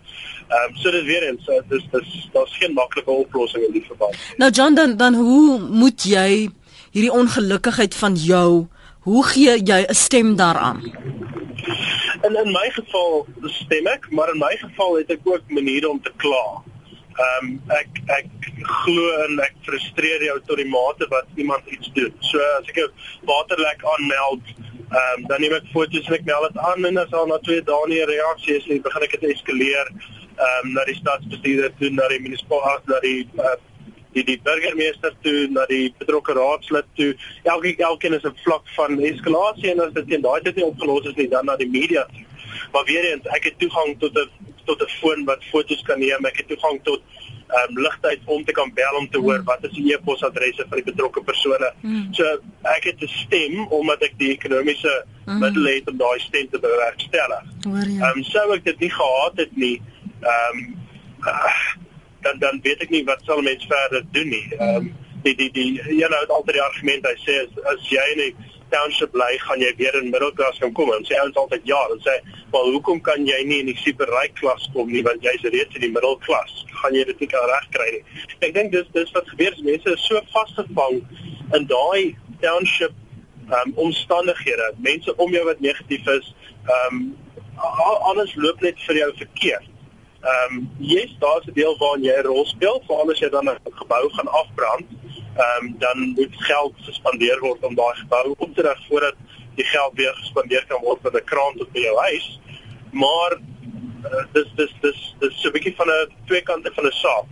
[0.50, 3.86] Ehm um, so dit weer eens so, dis dis daar's geen maklike oplossing in die
[3.88, 4.18] verband.
[4.38, 6.50] Nou John dan dan hoe moet jy
[6.92, 8.68] hierdie ongelukkigheid van jou
[9.04, 10.80] hoe gee jy 'n stem daaraan?
[12.28, 16.02] In in my geval stem ek, maar in my geval het ek ook maniere om
[16.02, 16.64] te kla.
[17.14, 18.28] Ehm um, ek ek
[18.62, 22.14] glo en ek frustreer jou tot die mate wat iemand iets doen.
[22.20, 22.92] So as ek 'n
[23.26, 27.14] waterlek aanmeld, ehm um, dan neem ek foto's en ek meld dit aan en as
[27.14, 29.88] al na twee dae nie 'n reaksie is nie, begin ek dit eskaleer
[30.38, 33.58] ehm um, na die stadsbestuurder toe, na die munisipale na die uh,
[34.14, 37.14] die die burgemeester toe na die betrokke raadslid toe.
[37.44, 41.06] Elke elkeen is 'n vlak van eskalasie en as dit teen daai tyd nie opgelos
[41.06, 42.26] is nie, dan na die media toe.
[42.72, 44.30] Maar weer eens, ek het toegang tot 'n
[44.66, 46.26] tot 'n foon wat foto's kan neem.
[46.26, 47.02] Ek het toegang tot
[47.48, 49.46] ehm um, ligtyd om te kan bel om te hoor mm.
[49.46, 51.74] wat is die e-posadresse van die betrokke persone.
[51.82, 52.08] Mm.
[52.12, 52.24] So
[52.62, 55.40] ek het 'n stem omdat ek die ekonomiese mm.
[55.40, 57.44] middele het om daai stem te bewerkstellig.
[57.66, 59.82] Ehm um, sou ek dit nie gehad het nie,
[60.22, 60.76] ehm um,
[61.28, 61.83] uh,
[62.24, 64.46] dan dan weet ek nie wat sal mense verder doen nie.
[64.58, 64.92] Ehm um,
[65.24, 68.32] die die die jy nou altyd die argument hy sê as, as jy nie
[68.74, 70.92] township bly, gaan jy weer in middelklas kan kom.
[70.96, 72.16] En sê ouens altyd ja, dan sê,
[72.52, 75.86] "Maar hoekom kan jy nie in die superryk klas kom nie want jy's reeds in
[75.86, 76.66] die middelklas?
[76.82, 78.04] Gaan jy dit nie kan regkry nie?"
[78.42, 79.54] Ek dink dis dis wat gebeur.
[79.64, 81.04] Mense is so vasgevang
[81.54, 82.94] in daai township
[83.52, 84.74] um, omstandighede.
[84.78, 86.34] Mense om jou wat negatief is,
[86.68, 87.18] ehm um,
[88.10, 89.73] alles loop net vir jou verkeerd.
[90.24, 93.50] Ehm um, jy's daar's 'n deel waarin jy 'n rol speel, veral as jy dan
[93.50, 94.88] 'n gebou gaan afbrand
[95.36, 99.16] ehm um, dan moet geld gespandeer word om daai gebou op te rig voordat
[99.56, 102.40] die geld weer gespandeer kan word met 'n kraan tot by jou huis.
[102.92, 103.32] Maar
[104.04, 107.30] uh, dis dis dis dis so 'n bietjie van 'n twee kante van 'n saak.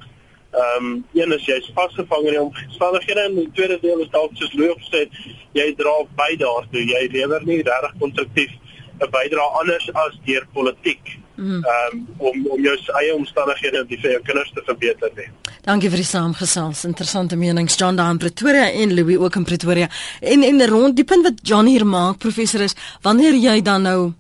[0.52, 4.32] Ehm um, een is jy's vasgevang in die omstandighede en die tweede deel is dalk
[4.34, 5.14] soos Louw gesê het,
[5.52, 6.86] jy dra by daartoe.
[6.86, 8.52] Jy lewer nie regtig konstruktief
[9.00, 11.21] 'n bydrae anders as deur politiek.
[11.42, 11.64] Mm.
[11.66, 15.26] Um, om om jou eie omstandighede en die vir jou kinders te verbeter nie.
[15.66, 16.84] Dankie vir die saamgesels.
[16.86, 19.90] Interessante menings John daar in Pretoria en Louis ook in Pretoria.
[20.22, 24.14] En en rond die punt wat John hier maak, professor is wanneer jy dan nou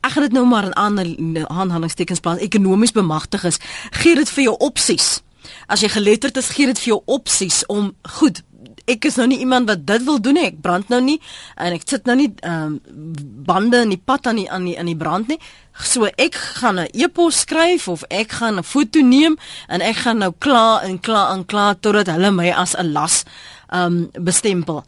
[0.00, 3.60] ek gaan dit nou maar in aanhalingstekens plaas ekonomies bemagtig is,
[4.02, 5.20] gee dit vir jou opsies.
[5.66, 8.42] As jy geletterd is, gee dit vir jou opsies om goed
[8.86, 10.46] ek is nou nie iemand wat dit wil doen nie.
[10.50, 11.18] Ek brand nou nie
[11.56, 13.12] en ek sit nou nie ehm um,
[13.46, 15.38] bande in die pad aan die aan die in die brand nie.
[15.72, 19.36] So ek gaan 'n e-pos skryf of ek gaan 'n foto neem
[19.68, 23.24] en ek gaan nou klaar en klaar en klaar totdat hulle my as 'n las
[23.70, 24.84] ehm um, bestempel.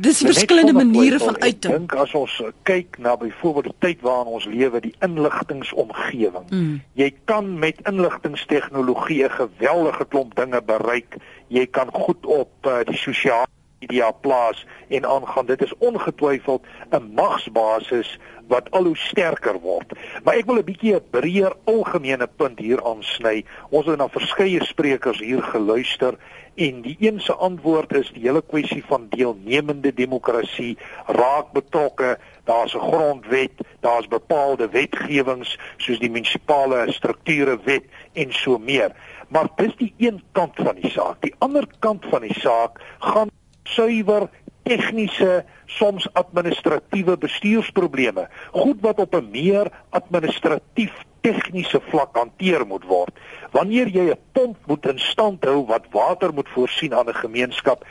[0.00, 1.72] Dis verskillende maniere van uiting.
[1.72, 2.34] Ek dink as ons
[2.68, 6.50] kyk na byvoorbeeld die tyd waarin ons lewe, die inligtingomgewing.
[6.50, 6.82] Mm.
[7.00, 11.16] Jy kan met inligtingstegnologie 'n geweldige klomp dinge bereik.
[11.48, 13.48] Jy kan goed op uh, die sosiale
[13.80, 15.46] media plaas en aangaan.
[15.46, 18.18] Dit is ongetwyfeld 'n magsbasis
[18.48, 19.92] wat al hoe sterker word.
[20.24, 23.44] Maar ek wil 'n bietjie 'n breër algemene punt hier aansny.
[23.70, 26.14] Ons het na verskeie sprekers hier geluister
[26.54, 30.76] En die een se antwoord is die hele kwessie van deelnemende demokrasie,
[31.06, 38.58] raak betrokke, daar's 'n grondwet, daar's bepaalde wetgewings soos die munisipale strukture wet en so
[38.58, 38.94] meer.
[39.28, 41.20] Maar dis die een kant van die saak.
[41.20, 43.30] Die ander kant van die saak gaan
[43.62, 44.28] suiwer
[44.64, 48.28] tegniese soms administratiewe bestuursprobleme.
[48.52, 53.14] Goed wat op 'n meer administratief tegniese vlak hanteer moet word.
[53.50, 57.84] Wanneer jy 'n pomp moet in stand hou wat water moet voorsien aan 'n gemeenskap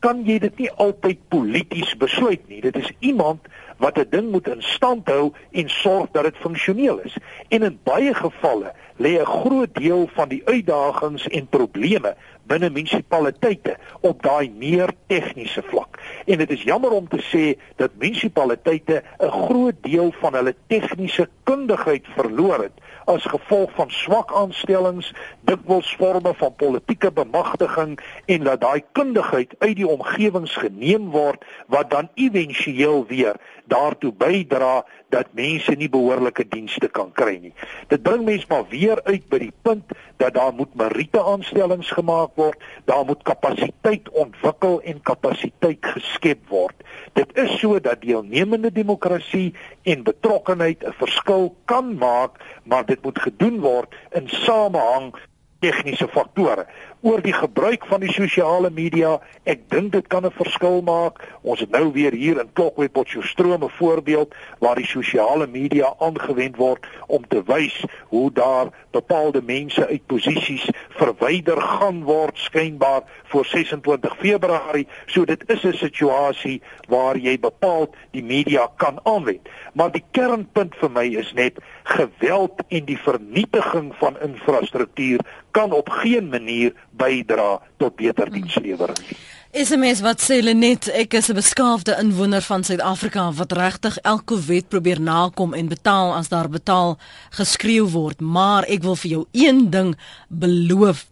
[0.00, 2.60] kan jy dit nie altyd polities besluit nie.
[2.64, 7.00] Dit is iemand wat 'n ding moet in stand hou en sorg dat dit funksioneel
[7.00, 7.16] is.
[7.48, 12.16] En in baie gevalle lê 'n groot deel van die uitdagings en probleme
[12.50, 16.00] binne munisipaliteite op daai meer tegniese vlak.
[16.26, 17.44] En dit is jammer om te sê
[17.80, 24.34] dat munisipaliteite 'n groot deel van hulle tegniese kundigheid verloor het as gevolg van swak
[24.34, 25.12] aanstellings,
[25.48, 31.90] dikwels forme van politieke bemagtiging en dat daai kundigheid uit die omgewings geneem word wat
[31.90, 33.36] dan éventueel weer
[33.70, 37.52] daartoe bydra dat mense nie behoorlike dienste kan kry nie.
[37.90, 42.36] Dit bring mense maar weer uit by die punt dat daar moet meriete aanstellings gemaak
[42.38, 46.76] word, daar moet kapasiteit ontwikkel en kapasiteit geskep word.
[47.18, 53.18] Dit is so dat deelnemende demokrasie en betrokkenheid 'n verskil kan maak, maar dit moet
[53.18, 55.14] gedoen word in samehang
[55.60, 56.66] tegniese faktore
[57.00, 59.14] oor die gebruik van die sosiale media.
[59.48, 61.20] Ek dink dit kan 'n verskil maak.
[61.42, 66.56] Ons het nou weer hier in Klokwe Potchefstroom 'n voorbeeld waar die sosiale media aangewend
[66.56, 73.44] word om te wys hoe daar bepaalde mense uit posisies verwyder gaan word skynbaar voor
[73.44, 74.86] 26 Februarie.
[75.06, 79.48] So dit is 'n situasie waar jy bepaald die media kan aanwend.
[79.72, 85.88] Maar die kernpunt vir my is net geweld en die vernietiging van infrastruktuur kan op
[85.88, 89.18] geen manier bydra tot beter dienslewering nie.
[89.50, 94.68] SMS wat sê net ek is 'n beskaafde inwoner van Suid-Afrika wat regtig elke wet
[94.68, 96.98] probeer nakom en betaal as daar betaal
[97.30, 99.96] geskreeu word, maar ek wil vir jou een ding
[100.28, 101.06] beloof.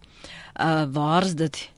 [0.55, 1.69] Uh waar is dit?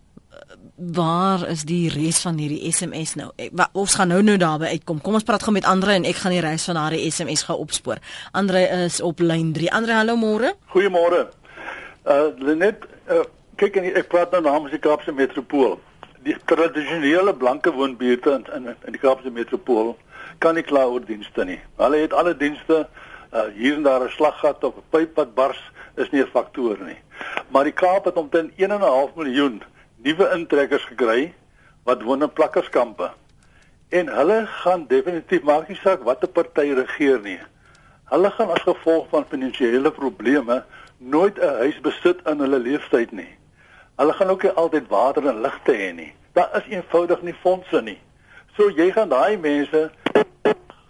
[0.75, 3.31] Waar is die res van hierdie SMS nou?
[3.37, 5.01] Ek, wa, ons gaan nou nou daarby uitkom.
[5.01, 7.57] Kom ons praat gou met Andre en ek gaan die res van daardie SMS gou
[7.57, 7.97] opspoor.
[8.31, 9.71] Andre is op lyn 3.
[9.71, 10.53] Andre, hallo môre.
[10.75, 11.27] Goeiemôre.
[12.05, 13.25] Uh Lenet, uh,
[13.61, 15.77] kyk ek praat nou namens die Kaapse Metropool
[16.25, 19.95] die tradisionele blanke woonbuurte in in, in die Kaapse metropool
[20.39, 21.59] kan nie kla oor dienste nie.
[21.81, 25.61] Hulle het alle dienste uh, hier en daar 'n slaggat of 'n pyp wat bars
[25.97, 26.97] is nie 'n faktor nie.
[27.49, 29.61] Maar die Kaap het omtrent 1.5 miljoen
[29.97, 31.33] nuwe intrekkers gekry
[31.83, 33.11] wat woon in plakkerskampe.
[33.89, 37.39] En hulle gaan definitief maak nie saak watter party regeer nie.
[38.05, 40.63] Hulle gaan as gevolg van finansiële probleme
[40.97, 43.40] nooit 'n huis besit in hulle lewenstyd nie.
[44.01, 46.13] Hulle gaan ook nie altyd water en ligte hê nie.
[46.33, 47.99] Daar is eenvoudig nie fondse nie.
[48.57, 49.91] So jy gaan daai mense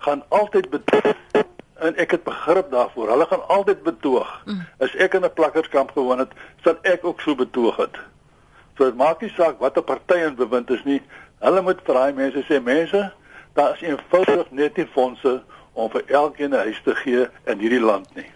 [0.06, 1.44] gaan altyd betoog
[1.82, 3.12] en ek het begrip daarvoor.
[3.12, 4.32] Hulle gaan altyd betoog.
[4.46, 4.64] Mm.
[4.80, 6.32] As ek in 'n plakkerskamp gewoon het,
[6.64, 8.00] sal ek ook so betoog het.
[8.78, 11.02] So dit maak nie saak watter party in bewind is nie.
[11.40, 13.12] Hulle moet vir daai mense sê mense,
[13.54, 15.42] daar is eenvoudig net nie fondse
[15.74, 18.32] om vir elkeen 'n huis te gee in hierdie land nie.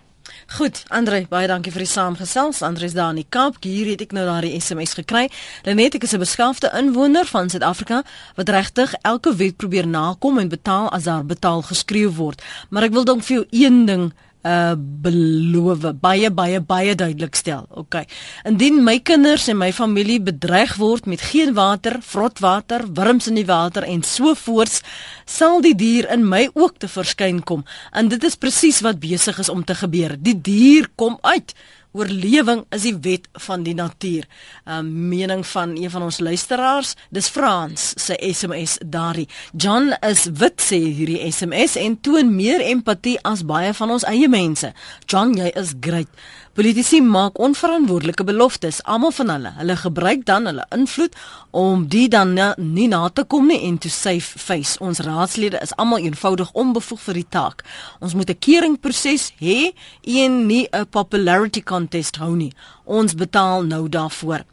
[0.58, 2.62] Goed, Andre, baie dankie vir die saamgesels.
[2.62, 3.58] Andre is daar in die Kaap.
[3.66, 5.26] Hier het ek nou daardie SMS gekry.
[5.66, 8.04] Lenet, ek is 'n beskaafde inwoner van Suid-Afrika
[8.36, 12.42] wat regtig elke wet probeer nakom en betaal as daar betaal geskryf word.
[12.70, 14.14] Maar ek wil dalk vir jou een ding
[14.46, 17.66] uh beloof baie baie baie duidelik stel.
[17.70, 18.04] OK.
[18.46, 23.48] Indien my kinders en my familie bedreig word met geen water, vrotwater, wurms in die
[23.50, 24.82] water en so voorts,
[25.26, 27.66] sal die dier in my ook te verskyn kom.
[27.92, 30.16] En dit is presies wat besig is om te gebeur.
[30.20, 31.56] Die dier kom uit
[31.96, 34.28] oorlewing is die wet van die natuur.
[34.66, 39.28] 'n um, Mening van een van ons luisteraars, dis Frans se SMS daarin.
[39.58, 44.30] John is wit sê hierdie SMS en toon meer empatie as baie van ons eie
[44.30, 44.74] mense.
[45.06, 46.10] John, jy is great.
[46.56, 49.50] Politici maak onverantwoordelike beloftes, almal van hulle.
[49.58, 51.15] Hulle gebruik dan hulle invloed
[51.52, 54.78] om die dan na, nie na te kom nie en to save face.
[54.80, 57.65] Ons raadslede is almal eenvoudig onbevoeg vir die taak.
[58.00, 59.76] Ons moet 'n keringproses hê
[60.24, 62.54] en nie 'n popularity contest hou nie.
[62.86, 64.43] Ons betaal nou daarvoor.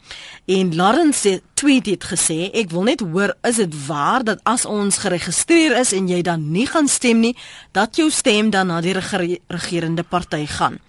[0.45, 4.65] En Lawrence se tweet het gesê, ek wil net hoor, is dit waar dat as
[4.67, 7.35] ons geregistreer is en jy dan nie gaan stem nie,
[7.77, 10.81] dat jou stem dan na die regerende party gaan?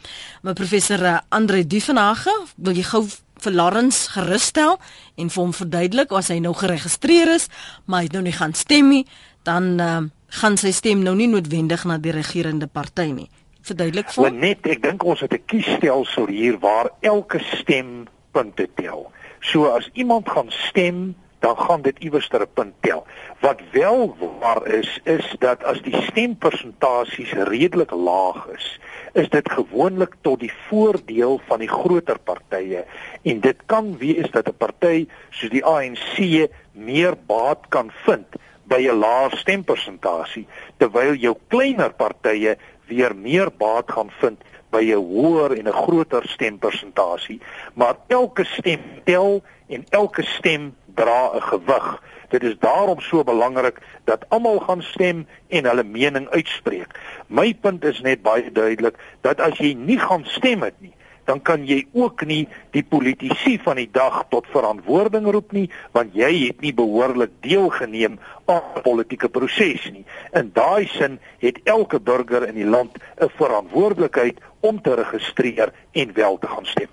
[0.42, 3.04] Maar professor eh, Andre Duvenage, wil jy gou
[3.44, 4.80] vir Lawrence gerusstel
[5.20, 7.50] en vir hom verduidelik as hy nou geregistreer is,
[7.86, 9.04] maar hy nou nie gaan stem nie,
[9.44, 10.02] dan uh,
[10.40, 13.28] gaan sy stem nou nie noodwendig na die regerende party nie
[13.64, 14.32] verduidelik vir?
[14.32, 19.12] Net ek dink ons het 'n kiesstelsel hier waar elke stem punte tel.
[19.40, 23.06] So as iemand gaan stem, dan gaan dit iewers ter 'n punt tel.
[23.40, 28.80] Wat wel waar is, is dat as die stempersentasies redelik laag is,
[29.14, 32.86] is dit gewoonlik tot die voordeel van die groter partye
[33.22, 38.28] en dit kan wees dat 'n party soos die ANC meer baat kan vind
[38.64, 40.48] by 'n laer stempersentasie
[40.78, 46.24] terwyl jou kleiner partye weer meer baat gaan vind by 'n hoër en 'n groter
[46.28, 47.42] stempersentasie,
[47.74, 52.02] maar elke stem tel en elke stem dra 'n gewig.
[52.30, 57.00] Dit is daarom so belangrik dat almal gaan stem en hulle mening uitspreek.
[57.28, 60.93] My punt is net baie duidelik dat as jy nie gaan stem het nie,
[61.26, 66.16] dan kan jy ook nie die politici van die dag tot verantwoording roep nie want
[66.18, 70.06] jy het nie behoorlik deelgeneem aan die politieke proses nie.
[70.36, 76.14] In daai sin het elke burger in die land 'n verantwoordelikheid om te registreer en
[76.14, 76.90] wel te gaan stem.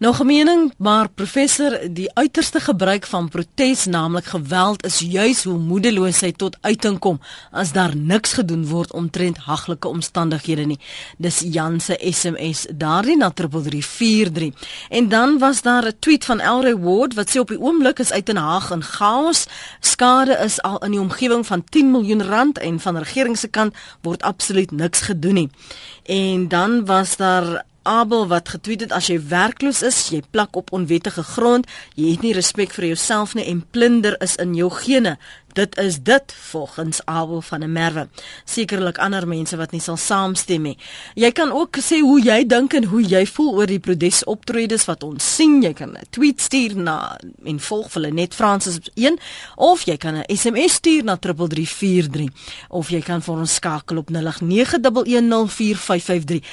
[0.00, 5.58] Nog 'n mening, maar professor, die uiterste gebruik van protes, naamlik geweld, is juis hoe
[5.58, 10.78] moedeloosheid tot uiting kom as daar niks gedoen word omtrent haglike omstandighede nie.
[11.18, 14.52] Dis Jan se SMS daardie na 3343.
[14.88, 18.12] En dan was daar 'n tweet van Elray Ward wat sê op die oomblik is
[18.12, 19.46] uit in Haag en chaos.
[19.80, 23.74] Skade is al in die omgewing van 10 miljoen rand en van regering se kant
[24.00, 25.50] word absoluut niks gedoen nie.
[26.04, 30.72] En dan was daar Abel wat getweet het as jy werkloos is, jy plak op
[30.76, 35.16] onwettige grond, jy het nie respek vir jouself nie en plunder is in jou gene.
[35.52, 38.08] Dit is dit volgens Abel van der Merwe.
[38.44, 40.78] Sekerlik ander mense wat nie sal saamstem nie.
[41.18, 45.02] Jy kan ook sê hoe jy dink en hoe jy voel oor die protesoptredes wat
[45.02, 45.62] ons sien.
[45.62, 49.18] Jy kan 'n tweet stuur na en volg hulle net Fransis 1
[49.56, 52.28] of jy kan 'n SMS stuur na 3343
[52.68, 56.44] of jy kan vir ons skakel op 0891104553.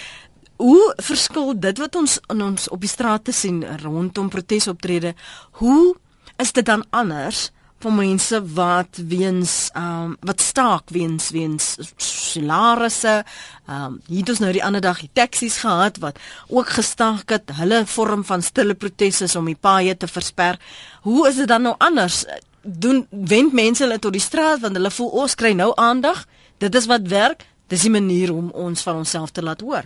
[0.57, 5.13] Hoe verskil dit wat ons in ons op die strate sien rondom protesoptrede?
[5.61, 5.95] Hoe
[6.37, 7.47] is dit dan anders
[7.83, 14.31] vir mense wat weens ehm um, wat staak weens weens salarisse ehm um, hier het
[14.33, 16.17] ons nou die ander dag die taksies gehad wat
[16.49, 17.53] ook gestaak het.
[17.59, 20.57] Hulle vorm van stille protesse om die paaie te versper.
[21.01, 22.25] Hoe is dit dan nou anders?
[22.61, 26.25] Doen wend mense hulle tot die straat want hulle voel ons kry nou aandag.
[26.57, 27.45] Dit is wat werk.
[27.67, 29.85] Dis die manier om ons van onsself te laat hoor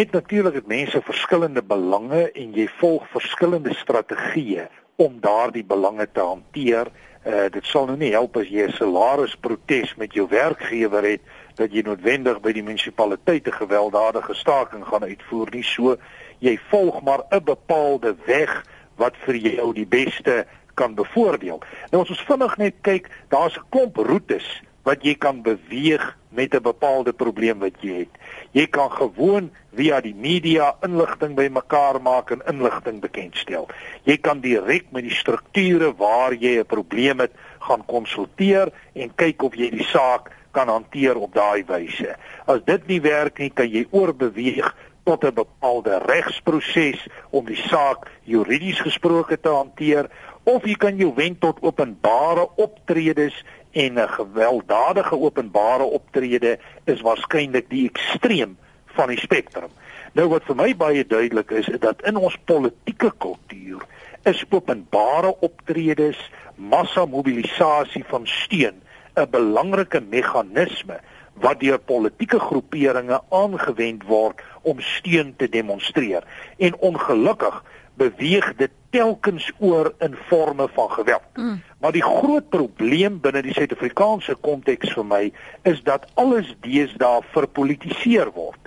[0.00, 4.68] net natuurlik het mense verskillende belange en jy volg verskillende strategieë
[5.04, 6.88] om daardie belange te hanteer.
[7.28, 11.20] Uh dit sal nou nie help as jy 'n salarisprotes met jou werkgewer het
[11.60, 15.62] dat jy noodwendig by die munisipaliteit 'n gewelddadige staking gaan uitvoer nie.
[15.62, 15.96] So
[16.38, 18.64] jy volg maar 'n bepaalde weg
[18.96, 21.60] wat vir jou die beste kan bevoordeel.
[21.90, 26.54] Nou as ons vinnig net kyk, daar's 'n klomp roetes wat jy kan beweeg met
[26.54, 28.14] 'n bepaalde probleem wat jy het.
[28.52, 33.68] Jy kan gewoon via die media inligting bymekaar maak en inligting bekendstel.
[34.04, 39.42] Jy kan direk met die strukture waar jy 'n probleem het gaan konsulteer en kyk
[39.42, 42.16] of jy die saak kan hanteer op daai wyse.
[42.46, 44.74] As dit nie werk nie, kan jy oorbeweeg
[45.04, 50.10] tot 'n bepaalde regsproses om die saak juridies gesproke te hanteer
[50.44, 57.70] of jy kan jou wend tot openbare optredes en 'n gewelddadige openbare optrede is waarskynlik
[57.70, 59.70] die ekstreem van die spektrum.
[60.12, 63.84] Nou wat vir my baie duidelik is, is dat in ons politieke kultuur
[64.22, 68.82] is openbare optredes, massa mobilisasie van steun
[69.14, 71.00] 'n belangrike meganisme
[71.34, 76.22] wat deur politieke groeperinge aangewend word om steun te demonstreer.
[76.58, 77.64] En ongelukkig
[78.00, 81.28] beweeg dit telkens oor in forme van geweld.
[81.34, 81.60] Mm.
[81.80, 85.22] Maar die groot probleem binne die Suid-Afrikaanse konteks vir my
[85.68, 88.58] is dat alles deesdae verpolitiseer word.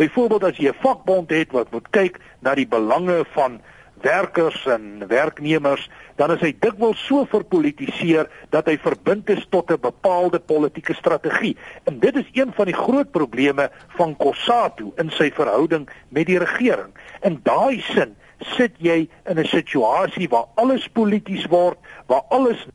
[0.00, 3.60] Byvoorbeeld as jy 'n vakbond het wat moet kyk na die belange van
[4.00, 9.80] werkers en werknemers, dan is hy dikwels so verpolitiseer dat hy verbind is tot 'n
[9.80, 11.56] bepaalde politieke strategie.
[11.84, 16.38] En dit is een van die groot probleme van Kossatu in sy verhouding met die
[16.38, 16.92] regering.
[17.22, 22.66] In daai sin sit jy in 'n situasie waar alles polities word, waar alles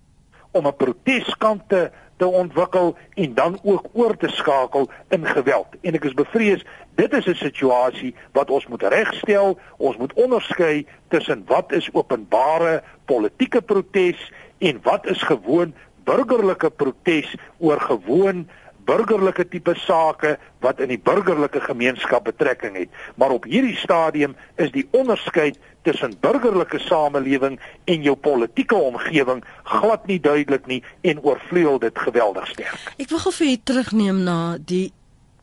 [0.51, 5.67] om 'n proteskant te te ontwikkel en dan ook oor te skakel in geweld.
[5.81, 6.63] En ek is bevrees
[6.95, 9.59] dit is 'n situasie wat ons moet regstel.
[9.77, 17.35] Ons moet onderskei tussen wat is openbare politieke protes en wat is gewoon burgerlike protes
[17.57, 18.47] oor gewoon
[18.85, 22.89] burgerlike tipe sake wat in die burgerlike gemeenskap betrekking het.
[23.15, 30.05] Maar op hierdie stadium is die onderskeid tussen burgerlike samelewing en jou politieke omgewing glad
[30.09, 32.93] nie duidelik nie en oorvleuel dit geweldig sterk.
[32.97, 34.89] Ek wil gou vir u terugneem na die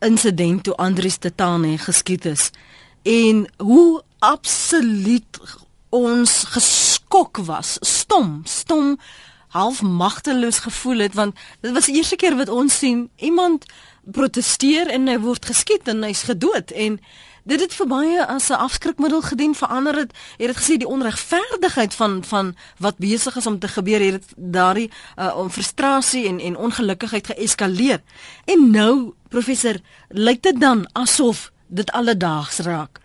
[0.03, 2.49] insident toe Andrius Tetane geskiet is
[3.07, 5.39] en hoe absoluut
[5.93, 8.97] ons geskok was, stom, stom
[9.53, 13.65] half magteloos gevoel het want dit was die eerste keer wat ons sien iemand
[14.11, 16.73] proteseer en hy word geskiet en hy's gedood.
[16.75, 16.97] En
[17.43, 21.93] dit het vir baie as 'n afskrikmiddel gedien verander dit het dit gesê die onregverdigheid
[21.93, 26.39] van van wat besig is om te gebeur het dit daardie uh, om frustrasie en
[26.39, 28.01] en ongelukkigheid geeskaleer
[28.45, 29.75] en nou professor
[30.07, 33.02] lyk dit dan asof dit alledaags raak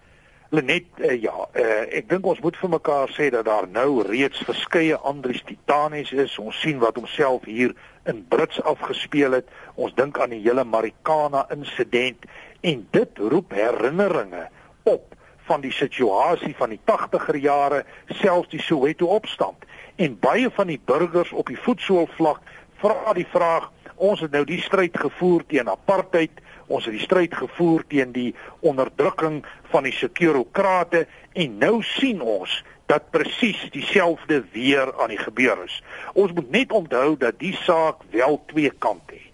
[0.51, 4.41] Lenet uh, ja, uh, ek dink ons moet vir mekaar sê dat daar nou reeds
[4.49, 6.39] verskeie Andries Titanes is.
[6.41, 7.75] Ons sien wat homself hier
[8.09, 9.51] in Brits afgespeel het.
[9.77, 12.25] Ons dink aan die hele Marikana insident
[12.65, 14.47] en dit roep herinneringe
[14.89, 15.13] op
[15.51, 17.85] van die situasie van die 80er jare,
[18.17, 19.69] selfs die Soweto opstand.
[20.01, 22.41] En baie van die burgers op die voetsoolvlak
[22.81, 27.35] vra die vraag, ons het nou die stryd gevoer teen apartheid Ons het die stryd
[27.35, 29.41] gevoer teen die onderdrukking
[29.73, 35.81] van die sekurokrate en nou sien ons dat presies dieselfde weer aan die gebeur is.
[36.13, 39.28] Ons moet net onthou dat die saak wel twee kante het.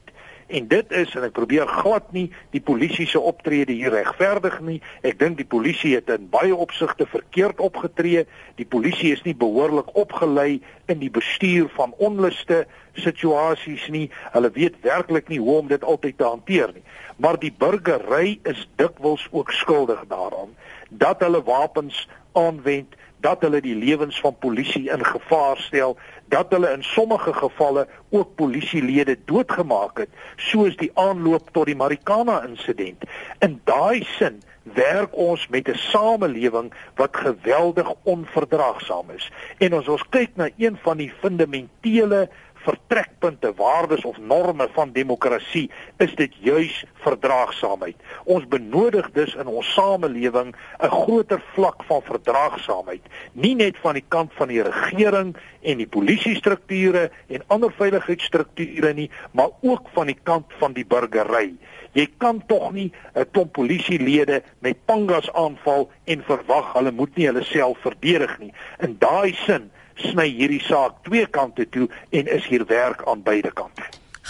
[0.55, 4.77] En dit is en ek probeer glad nie die polisie se optrede hier regverdig nie.
[5.03, 8.23] Ek dink die polisie het in baie opsigte verkeerd opgetree.
[8.61, 12.61] Die polisie is nie behoorlik opgelei in die bestuur van onluste
[12.95, 14.05] situasies nie.
[14.37, 16.87] Hulle weet werklik nie hoe om dit altyd te hanteer nie.
[17.19, 20.55] Maar die burgery is dikwels ook skuldig daaraan
[20.95, 22.07] dat hulle wapens
[22.39, 22.95] aanwend
[23.25, 25.97] dat hulle die lewens van polisie in gevaar stel,
[26.29, 32.43] dat hulle in sommige gevalle ook polisielede doodgemaak het, soos die aanloop tot die Marikana
[32.45, 33.05] insident.
[33.39, 39.31] In daai sin werk ons met 'n samelewing wat geweldig onverdraagsaam is.
[39.59, 42.29] En as ons kyk na een van die fundamentele
[42.65, 45.71] vertrekpunte, waardes of norme van demokrasie
[46.03, 47.97] is dit juis verdraagsaamheid.
[48.25, 54.05] Ons benodig dus in ons samelewing 'n groter vlak van verdraagsaamheid, nie net van die
[54.09, 60.19] kant van die regering en die polisiestrukture en ander veiligheidsstrukture nie, maar ook van die
[60.23, 61.55] kant van die burgery.
[61.93, 67.27] Jy kan tog nie 'n klomp polisielede met pangas aanval en verwag hulle moet nie
[67.27, 68.53] hulle self verdedig nie.
[68.81, 73.53] In daai sin sny hierdie saak twee kante toe en is hier werk aan beide
[73.53, 73.83] kante.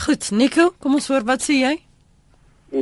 [0.05, 1.75] Goed, Nico, kom ons hoor wat sê jy?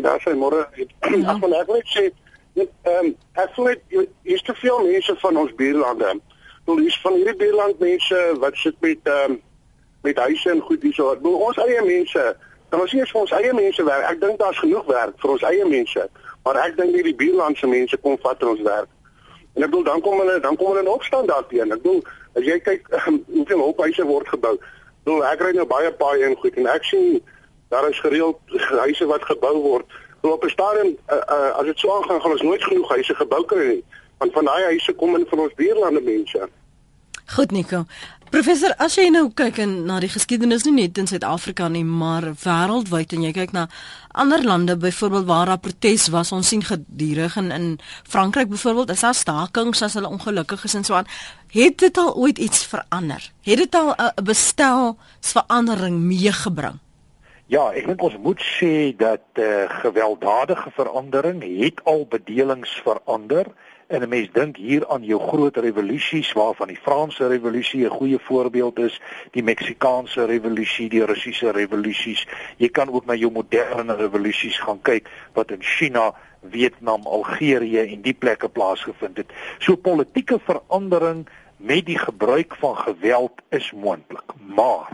[0.03, 2.09] Daar sê môre ek wil net sê
[2.57, 6.13] ehm ek voel dit is te veel mense van ons buurlande.
[6.65, 9.41] Hulle is van hierdie buurland mense wat sit met ehm um,
[10.03, 11.15] met huise en goed hierso.
[11.23, 12.23] Ons eie mense,
[12.71, 14.09] dan ons eers vir ons eie mense werk.
[14.11, 16.07] Ek dink daar's genoeg werk vir ons eie mense,
[16.43, 18.91] maar ek dink nie die buurlandse mense kom vat ons werk.
[19.55, 21.71] En ek bedoel dan kom hulle dan kom hulle in opstand daarteen.
[21.77, 22.03] Ek bedoel
[22.39, 22.89] as jy kyk
[23.35, 24.57] hoeveel hulphuise word gebou.
[25.05, 27.21] Bedoel ek ry nou baie paaie en goed en ek sien
[27.73, 28.39] daar is gereeld
[28.85, 29.87] huise wat gebou word.
[30.23, 33.15] Wel op 'n stadium uh, uh, as dit so aangaan gaan ons nooit genoeg huise
[33.15, 33.85] gebou kry nie.
[34.19, 36.49] Want van daai huise kom in van ons buurlande mense.
[37.27, 37.85] Goed Nico.
[38.33, 42.25] Professor, as jy nou kyk en na die geskiedenis nie net in Suid-Afrika nie, maar
[42.41, 43.67] wêreldwyd en jy kyk na
[44.17, 47.67] ander lande byvoorbeeld waar daar protes was, ons sien gedurig in in
[48.09, 51.11] Frankryk byvoorbeeld, is daar stakings as hulle ongelukkig is en so aan.
[51.53, 53.29] Het dit al ooit iets verander?
[53.45, 56.81] Het dit al 'n bestelsverandering meegebring?
[57.53, 63.47] Ja, ek dink ons moet sê dat eh uh, gewelddadige verandering het al bedelings verander.
[63.93, 68.19] En 'n mens dink hier aan jou groot revolusies waarvan die Franse revolusie 'n goeie
[68.19, 72.27] voorbeeld is, die Meksikaanse revolusie, die Russiese revolusies.
[72.57, 78.01] Jy kan ook na jou moderne revolusies gaan kyk wat in China, Vietnam, Algerië en
[78.01, 79.33] die plekke plaasgevind het.
[79.59, 84.33] So politieke verandering met die gebruik van geweld is moontlik.
[84.57, 84.89] Maar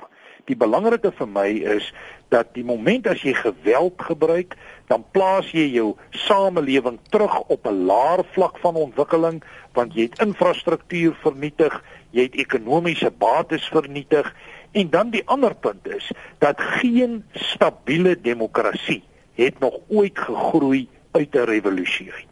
[0.48, 1.92] die belangrike vir my is
[2.32, 4.56] dat die moment as jy geweld gebruik,
[4.88, 5.94] dan plaas jy jou
[6.26, 9.42] samelewing terug op 'n laer vlak van ontwikkeling
[9.72, 14.34] want jy het infrastruktuur vernietig, jy het ekonomiese bates vernietig
[14.72, 19.02] en dan die ander punt is dat geen stabiele demokrasie
[19.34, 22.28] het nog ooit gegroei uit 'n revolusie uit.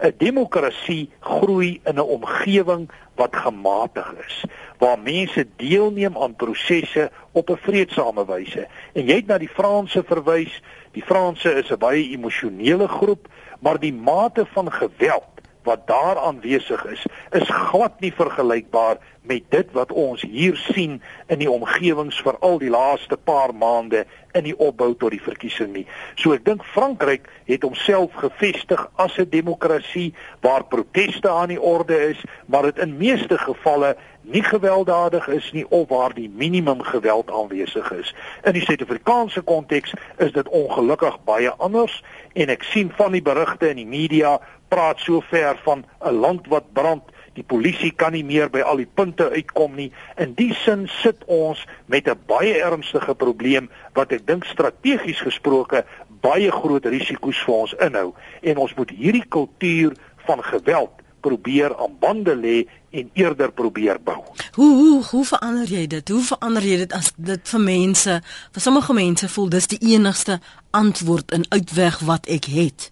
[0.00, 2.90] 'n Demokrasie groei in 'n omgewing
[3.20, 4.44] wat gematig is
[4.80, 8.66] waar mense deelneem aan prosesse op 'n vredesame wyse.
[8.92, 10.62] En jy het na die Franse verwys.
[10.92, 13.28] Die Franse is 'n baie emosionele groep,
[13.60, 19.72] maar die mate van geweld wat daar aanwesig is, is glad nie vergelykbaar met dit
[19.72, 24.56] wat ons hier sien in die omgewings vir al die laaste paar maande in die
[24.56, 25.84] opbou tot die verkiesing nie.
[26.16, 32.08] So ek dink Frankryk het homself gevestig as 'n demokrasie waar proteste aan die orde
[32.10, 37.30] is, maar dit in meeste gevalle nie gewelddadig is nie of waar die minimum geweld
[37.30, 38.14] aanwesig is.
[38.44, 42.02] In die Suid-Afrikaanse konteks is dit ongelukkig baie anders
[42.32, 44.40] en ek sien van die berigte in die media
[44.70, 47.02] praat so ver van 'n land wat brand
[47.34, 49.90] die polisie kan nie meer by al die punte uitkom nie.
[50.18, 55.84] In die sin sit ons met 'n baie ernstige probleem wat ek dink strategies gesproke
[56.20, 59.96] baie groot risiko's vir ons inhou en ons moet hierdie kultuur
[60.26, 60.90] van geweld
[61.20, 64.24] probeer aan bande lê en eerder probeer bou.
[64.54, 66.08] Hoe hoe hoe verander jy dit?
[66.08, 68.20] Hoe verander jy dit as dit vir mense,
[68.52, 70.40] vir sommige mense voel dis die enigste
[70.70, 72.90] antwoord en uitweg wat ek het?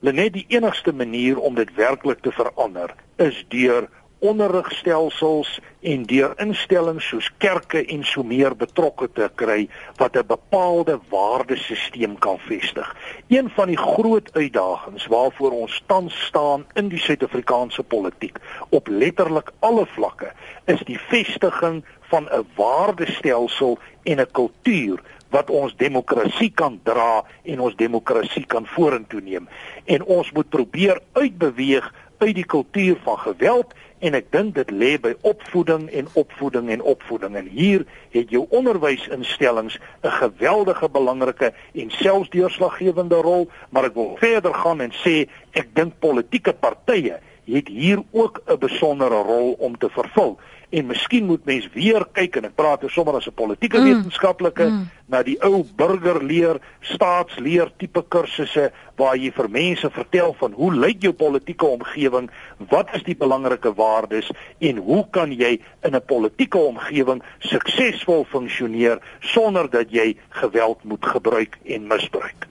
[0.00, 3.84] Lenet die enigste manier om dit werklik te verander is deur
[4.20, 9.68] onderrigstelsels en deur instellings soos kerke en so meer betrokke te kry
[10.00, 12.96] wat 'n bepaalde waardesisteem kan vestig.
[13.28, 18.38] Een van die groot uitdagings waarvoor ons tans staan in die Suid-Afrikaanse politiek
[18.68, 20.32] op letterlik alle vlakke
[20.64, 25.00] is die vestiging van 'n waardestelsel en 'n kultuur
[25.30, 29.48] wat ons demokrasie kan dra en ons demokrasie kan vorentoe neem.
[29.84, 33.72] En ons moet probeer uitbeweeg uit die kultuur van geweld
[34.04, 38.46] en ek dink dit lê by opvoeding en opvoeding en opvoeding en hier het jou
[38.48, 45.28] onderwysinstellings 'n geweldige belangrike en selfs deurslaggewende rol maar ek wil verder gaan en sê
[45.52, 47.20] ek dink politieke partye
[47.54, 50.38] het hier ook 'n besondere rol om te vervul
[50.70, 53.84] en miskien moet mens weer kyk en ek praat hier sommer as 'n politieke mm.
[53.88, 54.84] wetenskaplike mm.
[55.06, 61.02] na die ou burgerleer staatsleer tipe kursusse waar jy vir mense vertel van hoe lyk
[61.02, 62.30] jou politieke omgewing
[62.70, 69.02] wat is die belangrike waardes en hoe kan jy in 'n politieke omgewing suksesvol funksioneer
[69.20, 72.46] sonder dat jy geweld moet gebruik en misbruik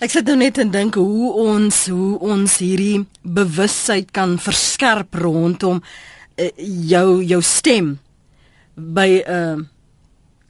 [0.00, 5.80] Ek sit nou net en dink hoe ons hoe ons hierdie bewustheid kan verskerp rondom
[5.82, 6.50] uh,
[6.90, 7.96] jou jou stem
[8.76, 9.64] by 'n uh,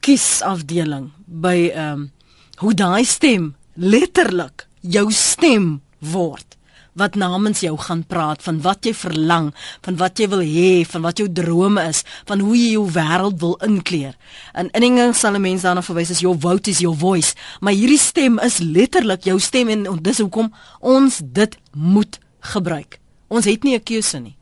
[0.01, 2.11] kiesafdeling by ehm um,
[2.57, 6.56] hoe daai stem letterlik jou stem word
[6.97, 9.51] wat namens jou gaan praat van wat jy verlang,
[9.85, 13.39] van wat jy wil hê, van wat jou drome is, van hoe jy jou wêreld
[13.41, 14.15] wil inkleer.
[14.57, 17.99] In inning sal 'n mens daarna verwys as your vote is your voice, maar hierdie
[17.99, 22.99] stem is letterlik jou stem en dis hoekom ons dit moet gebruik.
[23.27, 24.35] Ons het nie 'n keuse nie.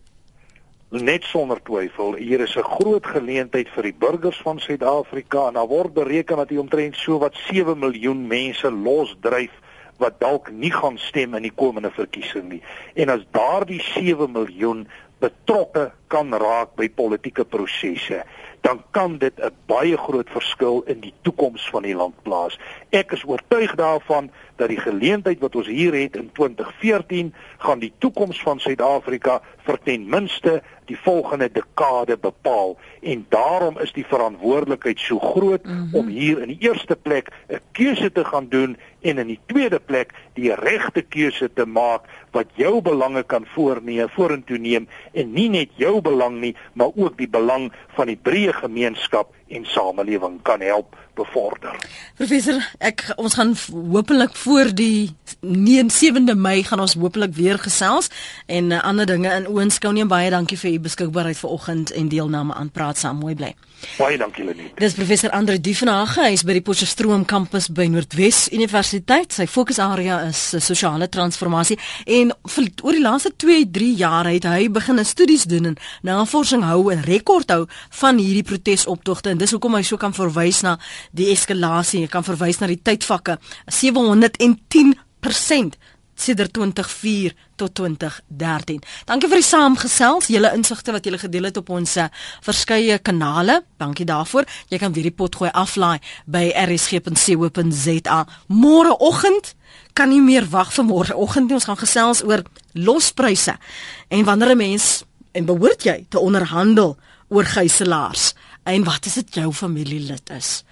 [0.91, 5.68] Net sonder twyfel, hier is 'n groot geleentheid vir die burgers van Suid-Afrika en daar
[5.68, 9.51] word bereken dat hier omtrent so wat 7 miljoen mense losdryf
[9.98, 12.62] wat dalk nie gaan stem in die komende verkiesing nie.
[12.93, 14.88] En as daardie 7 miljoen
[15.24, 18.24] betrokke kan raak by politieke prosesse,
[18.66, 22.60] dan kan dit 'n baie groot verskil in die toekoms van die land plaas.
[22.89, 27.93] Ek is oortuig daarvan dat die geleentheid wat ons hier het in 2014 gaan die
[27.98, 35.00] toekoms van Suid-Afrika vir ten minste die volgende dekade bepaal en daarom is die verantwoordelikheid
[35.00, 35.96] so groot mm -hmm.
[35.96, 39.80] om hier in die eerste plek 'n keuse te gaan doen en in die tweede
[39.80, 45.47] plek die regte keuse te maak wat jou belange kan voorneem vorentoe neem en nie
[45.53, 50.62] net jou belang nie maar ook die belang van die breë gemeenskap en samelewing kan
[50.62, 51.76] help bevorder.
[52.18, 53.54] Professor, ek ons gaan
[53.91, 58.10] hopelik voor die 7de Mei gaan ons hopelik weer gesels
[58.46, 60.10] en uh, ander dinge in oënskou neem.
[60.12, 63.22] Baie dankie vir u beskikbaarheid vanoggend en deelname aan Praat Saam.
[63.24, 63.54] Mooi bly.
[64.00, 64.74] Baie dankie Lenet.
[64.80, 69.36] Dis professor Andre Dievenage, hy is by die Potchefstroom kampus by Noordwes Universiteit.
[69.36, 74.68] Sy fokusarea is uh, sosiale transformasie en vir oor die laaste 2-3 jaar het hy
[74.74, 77.66] begin studies doen en navorsing hou en rekord hou
[78.00, 80.78] van hierdie protesoptogte en dis hoekom hy so kan verwys na
[81.12, 82.06] die eskalasie.
[82.06, 83.36] Jy kan verwys na die tydvakke
[83.68, 85.76] 710%
[86.16, 88.80] sedert 2004 tot 2013.
[89.08, 92.08] Dankie vir die saamgesels, julle insigte wat julle gedeel het op ons uh,
[92.46, 93.66] verskeie kanale.
[93.82, 94.48] Dankie daarvoor.
[94.72, 96.00] Jy kan weer die pot gooi aflaai
[96.32, 98.20] by rsg.co.za.
[98.48, 99.52] Môreoggend
[99.96, 101.60] kan nie meer wag vir môreoggend nie.
[101.60, 103.60] Ons gaan gesels oor lospryse
[104.08, 105.04] en wanneer 'n mens
[105.36, 106.96] en behoort jy te onderhandel
[107.28, 108.34] oor gijslaers
[108.66, 110.63] en wat is dit jou familielid is?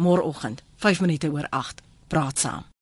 [0.00, 2.64] Môreoggend 5 minute oor 8 praat saam